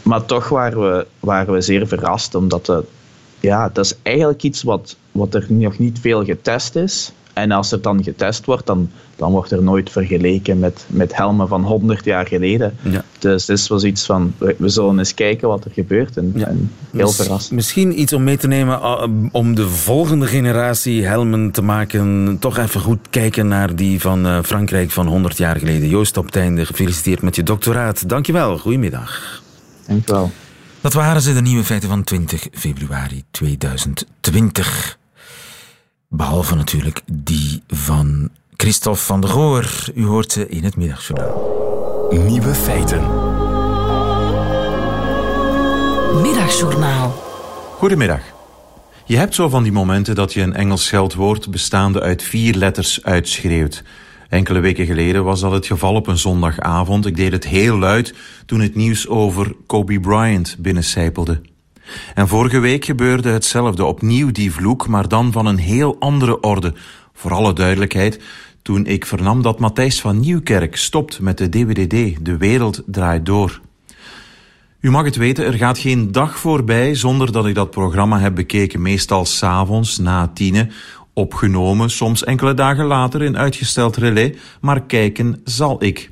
maar 0.03 0.25
toch 0.25 0.49
waren 0.49 0.81
we, 0.81 1.07
waren 1.21 1.55
we 1.55 1.61
zeer 1.61 1.87
verrast, 1.87 2.35
omdat 2.35 2.67
het, 2.67 2.87
ja, 3.41 3.69
dat 3.73 3.85
is 3.85 3.95
eigenlijk 4.03 4.43
iets 4.43 4.63
wat, 4.63 4.97
wat 5.13 5.35
er 5.35 5.47
nog 5.49 5.79
niet 5.79 6.01
veel 6.01 6.25
getest 6.25 6.77
is. 6.77 7.13
En 7.33 7.51
als 7.51 7.73
er 7.73 7.83
dan 7.83 8.03
getest 8.03 8.45
wordt, 8.45 8.67
dan, 8.67 8.91
dan 9.17 9.31
wordt 9.31 9.51
er 9.51 9.63
nooit 9.63 9.91
vergeleken 9.91 10.59
met, 10.59 10.85
met 10.87 11.17
helmen 11.17 11.49
van 11.49 11.63
100 11.63 12.05
jaar 12.05 12.27
geleden. 12.27 12.77
Ja. 12.83 13.05
Dus 13.19 13.45
dit 13.45 13.67
was 13.67 13.85
iets 13.85 14.07
van, 14.07 14.35
we, 14.39 14.55
we 14.59 14.69
zullen 14.69 14.99
eens 14.99 15.15
kijken 15.15 15.49
wat 15.49 15.65
er 15.65 15.71
gebeurt. 15.71 16.17
En, 16.17 16.33
Ja. 16.35 16.47
en 16.47 16.71
heel 16.91 17.09
verrassend. 17.09 17.53
Misschien 17.53 18.01
iets 18.01 18.13
om 18.13 18.25
mee 18.25 18.37
te 18.37 18.47
nemen 18.47 18.79
uh, 18.79 19.05
om 19.33 19.55
de 19.55 19.69
volgende 19.69 20.27
generatie 20.27 21.05
helmen 21.05 21.51
te 21.51 21.63
maken. 21.63 22.37
Toch 22.41 22.59
even 22.59 22.81
goed 22.81 22.99
kijken 23.11 23.49
naar 23.49 23.77
die 23.77 24.01
van 24.01 24.27
eh, 24.27 24.39
Frankrijk 24.43 24.91
van 24.91 25.07
100 25.07 25.37
jaar 25.37 25.57
geleden. 25.57 25.89
Joost 25.89 26.17
op 26.17 26.25
het 26.25 26.37
einde, 26.37 26.67
gefeliciteerd 26.67 27.23
met 27.23 27.37
je 27.37 27.43
doctoraat. 27.43 28.09
Dankjewel, 28.09 28.59
goedemiddag. 28.59 29.43
Dank 29.87 30.09
u 30.11 30.13
wel. 30.13 30.31
Dat 30.81 30.93
waren 30.93 31.23
ze, 31.23 31.35
de 31.35 31.41
nieuwe 31.41 31.65
feiten 31.65 31.89
van 31.89 32.05
20 32.05 32.47
februari 32.53 33.23
2020. 33.31 34.99
Behalve 36.15 36.55
natuurlijk 36.55 37.01
die 37.13 37.63
van 37.67 38.31
Christophe 38.57 39.01
van 39.01 39.21
der 39.21 39.31
Goor. 39.31 39.89
U 39.95 40.05
hoort 40.05 40.33
ze 40.33 40.49
in 40.49 40.65
het 40.65 40.77
middagjournaal. 40.77 42.09
Nieuwe 42.11 42.55
feiten. 42.55 43.01
Middagjournaal. 46.23 47.23
Goedemiddag. 47.79 48.21
Je 49.05 49.17
hebt 49.17 49.35
zo 49.35 49.49
van 49.49 49.63
die 49.63 49.73
momenten 49.73 50.15
dat 50.15 50.33
je 50.33 50.41
een 50.41 50.55
Engels 50.55 50.85
scheldwoord 50.85 51.51
bestaande 51.51 52.01
uit 52.01 52.23
vier 52.23 52.55
letters 52.55 53.03
uitschreeuwt. 53.03 53.83
Enkele 54.29 54.61
weken 54.61 54.87
geleden 54.87 55.25
was 55.25 55.41
dat 55.41 55.53
het 55.53 55.67
geval 55.67 55.95
op 55.95 56.07
een 56.07 56.19
zondagavond. 56.19 57.07
Ik 57.07 57.17
deed 57.17 57.33
het 57.33 57.47
heel 57.47 57.79
luid 57.79 58.15
toen 58.47 58.61
het 58.61 58.75
nieuws 58.75 59.09
over 59.09 59.55
Kobe 59.67 60.01
Bryant 60.01 60.57
binnencijpelde. 60.59 61.41
En 62.15 62.29
vorige 62.29 62.59
week 62.59 62.85
gebeurde 62.85 63.29
hetzelfde. 63.29 63.85
Opnieuw 63.85 64.31
die 64.31 64.53
vloek, 64.53 64.89
maar 64.89 65.09
dan 65.09 65.33
van 65.33 65.47
een 65.47 65.59
heel 65.59 65.97
andere 65.99 66.41
orde. 66.41 66.75
Voor 67.15 67.33
alle 67.33 67.53
duidelijkheid, 67.53 68.21
toen 68.63 68.87
ik 68.87 69.07
vernam 69.07 69.43
dat 69.43 69.59
Matthijs 69.59 70.01
van 70.01 70.21
Nieuwkerk 70.21 70.77
stopt 70.77 71.21
met 71.21 71.39
de 71.39 71.49
DWDD, 71.49 72.25
De 72.25 72.37
Wereld 72.37 72.83
Draait 72.87 73.27
Door. 73.27 73.61
U 74.81 74.91
mag 74.91 75.05
het 75.05 75.17
weten, 75.17 75.45
er 75.45 75.53
gaat 75.53 75.79
geen 75.79 76.13
dag 76.13 76.39
voorbij 76.39 76.95
zonder 76.95 77.33
dat 77.33 77.47
ik 77.47 77.55
dat 77.55 77.71
programma 77.71 78.19
heb 78.19 78.35
bekeken. 78.35 78.83
Meestal 78.83 79.25
s'avonds, 79.25 79.99
na 79.99 80.31
tienen, 80.35 80.71
opgenomen, 81.13 81.91
soms 81.91 82.25
enkele 82.25 82.55
dagen 82.55 82.85
later 82.85 83.23
in 83.23 83.39
uitgesteld 83.39 83.97
relais, 83.97 84.37
maar 84.61 84.83
kijken 84.83 85.41
zal 85.45 85.85
ik. 85.85 86.11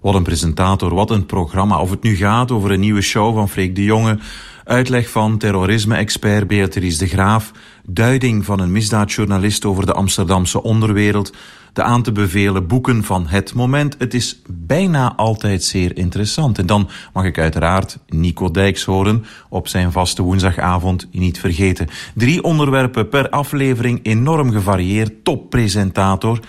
Wat 0.00 0.14
een 0.14 0.22
presentator, 0.22 0.94
wat 0.94 1.10
een 1.10 1.26
programma. 1.26 1.80
Of 1.80 1.90
het 1.90 2.02
nu 2.02 2.16
gaat 2.16 2.50
over 2.50 2.70
een 2.70 2.80
nieuwe 2.80 3.00
show 3.00 3.34
van 3.34 3.48
Freek 3.48 3.74
de 3.74 3.84
Jonge, 3.84 4.18
Uitleg 4.64 5.08
van 5.08 5.38
terrorisme-expert 5.38 6.46
Beatrice 6.46 6.98
de 6.98 7.06
Graaf, 7.06 7.52
duiding 7.86 8.44
van 8.44 8.60
een 8.60 8.72
misdaadjournalist 8.72 9.64
over 9.64 9.86
de 9.86 9.92
Amsterdamse 9.92 10.62
onderwereld, 10.62 11.32
de 11.72 11.82
aan 11.82 12.02
te 12.02 12.12
bevelen 12.12 12.66
boeken 12.66 13.04
van 13.04 13.26
het 13.26 13.54
moment. 13.54 13.96
Het 13.98 14.14
is 14.14 14.42
bijna 14.48 15.14
altijd 15.16 15.64
zeer 15.64 15.96
interessant. 15.96 16.58
En 16.58 16.66
dan 16.66 16.88
mag 17.12 17.24
ik 17.24 17.38
uiteraard 17.38 17.98
Nico 18.08 18.50
Dijks 18.50 18.84
horen 18.84 19.24
op 19.48 19.68
zijn 19.68 19.92
vaste 19.92 20.22
woensdagavond 20.22 21.08
niet 21.10 21.40
vergeten. 21.40 21.88
Drie 22.14 22.42
onderwerpen 22.42 23.08
per 23.08 23.28
aflevering, 23.28 24.00
enorm 24.02 24.50
gevarieerd, 24.50 25.24
toppresentator. 25.24 26.40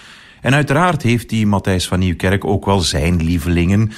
En 0.42 0.54
uiteraard 0.54 1.02
heeft 1.02 1.30
die 1.30 1.48
Matthijs 1.48 1.88
van 1.88 2.00
Nieuwkerk 2.00 2.46
ook 2.46 2.66
wel 2.66 2.80
zijn 2.80 3.24
lievelingen. 3.24 3.92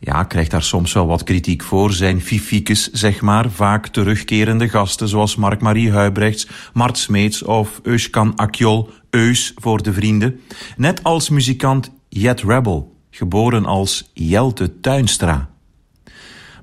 Ja, 0.00 0.24
krijgt 0.24 0.50
daar 0.50 0.62
soms 0.62 0.92
wel 0.92 1.06
wat 1.06 1.22
kritiek 1.22 1.62
voor. 1.62 1.92
Zijn 1.92 2.20
fifiekes, 2.20 2.90
zeg 2.90 3.20
maar, 3.20 3.50
vaak 3.50 3.86
terugkerende 3.86 4.68
gasten 4.68 5.08
zoals 5.08 5.36
Mark-Marie 5.36 5.92
Huibrechts, 5.92 6.48
Mart 6.72 6.98
Smeets 6.98 7.42
of 7.42 7.80
Euskan 7.82 8.36
Akjol, 8.36 8.90
Eus 9.10 9.52
voor 9.56 9.82
de 9.82 9.92
vrienden. 9.92 10.40
Net 10.76 11.02
als 11.02 11.28
muzikant 11.28 11.92
Jet 12.08 12.42
Rebel, 12.42 12.96
geboren 13.10 13.64
als 13.64 14.10
Jelte 14.14 14.80
Tuinstra. 14.80 15.48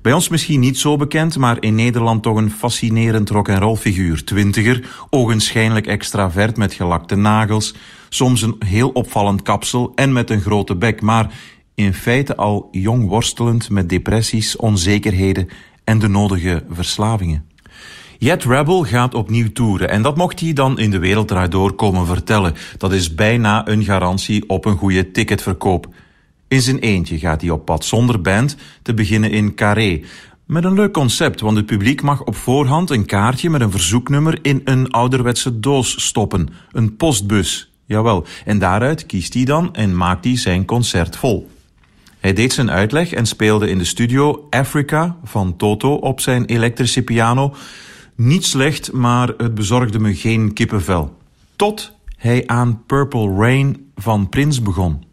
Bij 0.02 0.12
ons 0.14 0.28
misschien 0.28 0.60
niet 0.60 0.78
zo 0.78 0.96
bekend, 0.96 1.38
maar 1.38 1.56
in 1.62 1.74
Nederland 1.74 2.22
toch 2.22 2.36
een 2.36 2.50
fascinerend 2.50 3.30
rock'n'roll 3.30 3.76
figuur. 3.76 4.24
Twintiger, 4.24 4.88
ogenschijnlijk 5.10 5.86
extravert 5.86 6.56
met 6.56 6.72
gelakte 6.72 7.16
nagels, 7.16 7.74
soms 8.08 8.42
een 8.42 8.56
heel 8.58 8.88
opvallend 8.88 9.42
kapsel 9.42 9.92
en 9.94 10.12
met 10.12 10.30
een 10.30 10.40
grote 10.40 10.76
bek, 10.76 11.00
maar 11.00 11.32
in 11.76 11.94
feite 11.94 12.36
al 12.36 12.68
jong 12.70 13.08
worstelend 13.08 13.70
met 13.70 13.88
depressies, 13.88 14.56
onzekerheden 14.56 15.48
en 15.84 15.98
de 15.98 16.08
nodige 16.08 16.64
verslavingen. 16.70 17.44
Jet 18.18 18.44
Rebel 18.44 18.84
gaat 18.84 19.14
opnieuw 19.14 19.52
toeren 19.52 19.90
en 19.90 20.02
dat 20.02 20.16
mocht 20.16 20.40
hij 20.40 20.52
dan 20.52 20.78
in 20.78 20.90
de 20.90 20.98
wereld 20.98 21.50
door 21.50 21.72
komen 21.72 22.06
vertellen. 22.06 22.54
Dat 22.78 22.92
is 22.92 23.14
bijna 23.14 23.68
een 23.68 23.84
garantie 23.84 24.48
op 24.48 24.64
een 24.64 24.76
goede 24.76 25.10
ticketverkoop. 25.10 25.88
In 26.48 26.60
zijn 26.60 26.78
eentje 26.78 27.18
gaat 27.18 27.40
hij 27.40 27.50
op 27.50 27.64
pad 27.64 27.84
zonder 27.84 28.20
band 28.20 28.56
te 28.82 28.94
beginnen 28.94 29.30
in 29.30 29.54
Carré. 29.54 30.00
Met 30.46 30.64
een 30.64 30.74
leuk 30.74 30.92
concept, 30.92 31.40
want 31.40 31.56
het 31.56 31.66
publiek 31.66 32.02
mag 32.02 32.24
op 32.24 32.36
voorhand 32.36 32.90
een 32.90 33.06
kaartje 33.06 33.50
met 33.50 33.60
een 33.60 33.70
verzoeknummer 33.70 34.38
in 34.42 34.60
een 34.64 34.90
ouderwetse 34.90 35.60
doos 35.60 36.04
stoppen. 36.06 36.48
Een 36.72 36.96
postbus. 36.96 37.70
Jawel, 37.84 38.26
en 38.44 38.58
daaruit 38.58 39.06
kiest 39.06 39.34
hij 39.34 39.44
dan 39.44 39.74
en 39.74 39.96
maakt 39.96 40.24
hij 40.24 40.36
zijn 40.36 40.64
concert 40.64 41.16
vol. 41.16 41.48
Hij 42.26 42.34
deed 42.34 42.52
zijn 42.52 42.70
uitleg 42.70 43.12
en 43.12 43.26
speelde 43.26 43.68
in 43.68 43.78
de 43.78 43.84
studio 43.84 44.46
Africa 44.50 45.16
van 45.24 45.56
Toto 45.56 45.94
op 45.94 46.20
zijn 46.20 46.44
elektrische 46.44 47.02
piano. 47.02 47.54
Niet 48.14 48.44
slecht, 48.44 48.92
maar 48.92 49.28
het 49.36 49.54
bezorgde 49.54 49.98
me 49.98 50.14
geen 50.14 50.52
kippenvel. 50.52 51.16
Tot 51.56 51.92
hij 52.16 52.46
aan 52.46 52.82
Purple 52.86 53.34
Rain 53.34 53.90
van 53.94 54.28
Prince 54.28 54.62
begon. 54.62 55.04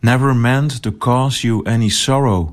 Never 0.00 0.36
meant 0.36 0.82
to 0.82 0.92
cause 0.98 1.46
you 1.46 1.64
any 1.64 1.88
sorrow, 1.88 2.50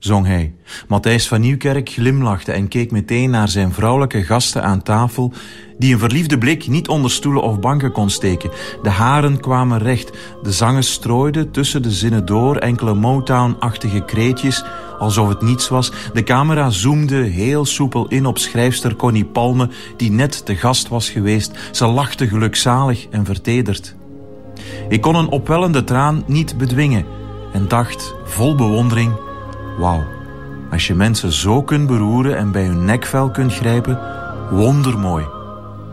zong 0.00 0.26
hij. 0.26 0.54
Matthijs 0.88 1.28
van 1.28 1.40
Nieuwkerk 1.40 1.88
glimlachte 1.88 2.52
en 2.52 2.68
keek 2.68 2.90
meteen 2.90 3.30
naar 3.30 3.48
zijn 3.48 3.72
vrouwelijke 3.72 4.22
gasten 4.22 4.62
aan 4.62 4.82
tafel, 4.82 5.32
die 5.78 5.92
een 5.92 5.98
verliefde 5.98 6.38
blik 6.38 6.68
niet 6.68 6.88
onder 6.88 7.10
stoelen 7.10 7.42
of 7.42 7.60
banken 7.60 7.92
kon 7.92 8.10
steken. 8.10 8.50
De 8.82 8.88
haren 8.88 9.40
kwamen 9.40 9.78
recht, 9.78 10.10
de 10.42 10.52
zangen 10.52 10.84
strooiden 10.84 11.50
tussen 11.50 11.82
de 11.82 11.90
zinnen 11.90 12.26
door 12.26 12.56
enkele 12.56 12.94
Motown-achtige 12.94 14.04
kreetjes, 14.04 14.64
alsof 14.98 15.28
het 15.28 15.42
niets 15.42 15.68
was. 15.68 15.92
De 16.12 16.22
camera 16.22 16.70
zoomde 16.70 17.22
heel 17.22 17.64
soepel 17.64 18.08
in 18.08 18.26
op 18.26 18.38
schrijfster 18.38 18.96
Connie 18.96 19.24
Palme, 19.24 19.68
die 19.96 20.10
net 20.10 20.46
te 20.46 20.56
gast 20.56 20.88
was 20.88 21.10
geweest. 21.10 21.58
Ze 21.70 21.86
lachte 21.86 22.28
gelukzalig 22.28 23.06
en 23.10 23.24
vertederd. 23.24 23.94
Ik 24.88 25.00
kon 25.00 25.14
een 25.14 25.28
opwellende 25.28 25.84
traan 25.84 26.22
niet 26.26 26.58
bedwingen 26.58 27.04
en 27.52 27.68
dacht 27.68 28.14
vol 28.24 28.54
bewondering: 28.54 29.12
wauw, 29.80 30.04
als 30.70 30.86
je 30.86 30.94
mensen 30.94 31.32
zo 31.32 31.62
kunt 31.62 31.86
beroeren 31.86 32.36
en 32.36 32.50
bij 32.50 32.64
hun 32.64 32.84
nekvel 32.84 33.30
kunt 33.30 33.54
grijpen, 33.54 34.00
wondermooi. 34.50 35.24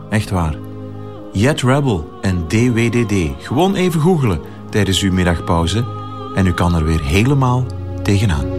Echt 0.10 0.30
waar. 0.30 0.56
Jet 1.32 1.62
Rebel 1.62 2.20
en 2.22 2.48
DWDD. 2.48 3.46
Gewoon 3.46 3.76
even 3.76 4.02
googelen 4.02 4.40
tijdens 4.70 5.02
uw 5.02 5.14
middagpauze 5.14 5.86
en 6.36 6.48
u 6.48 6.54
kan 6.54 6.76
er 6.76 6.86
weer 6.86 7.02
helemaal 7.02 7.66
tegenaan. 8.04 8.57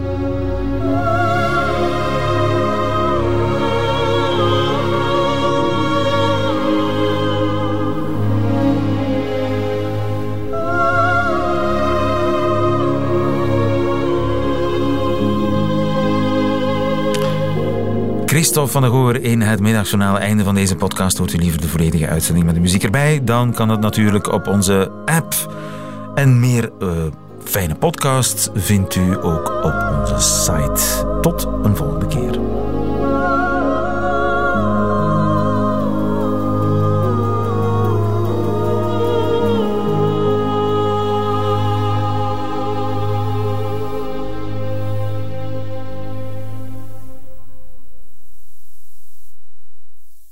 Christophe 18.39 18.71
van 18.71 18.81
der 18.81 18.91
Goor 18.91 19.15
in 19.15 19.41
het 19.41 19.59
middagjournaal. 19.59 20.19
Einde 20.19 20.43
van 20.43 20.55
deze 20.55 20.75
podcast. 20.75 21.17
Hoort 21.17 21.33
u 21.33 21.37
liever 21.37 21.61
de 21.61 21.67
volledige 21.67 22.07
uitzending 22.07 22.45
met 22.45 22.55
de 22.55 22.61
muziek 22.61 22.83
erbij? 22.83 23.23
Dan 23.23 23.53
kan 23.53 23.69
het 23.69 23.79
natuurlijk 23.79 24.31
op 24.31 24.47
onze 24.47 24.91
app. 25.05 25.33
En 26.15 26.39
meer 26.39 26.71
uh, 26.81 26.89
fijne 27.43 27.75
podcasts 27.75 28.49
vindt 28.53 28.95
u 28.95 29.23
ook 29.23 29.63
op 29.63 29.73
onze 29.99 30.19
site. 30.19 31.07
Tot 31.21 31.47
een 31.63 31.75
volgende 31.75 32.07
keer. 32.07 32.38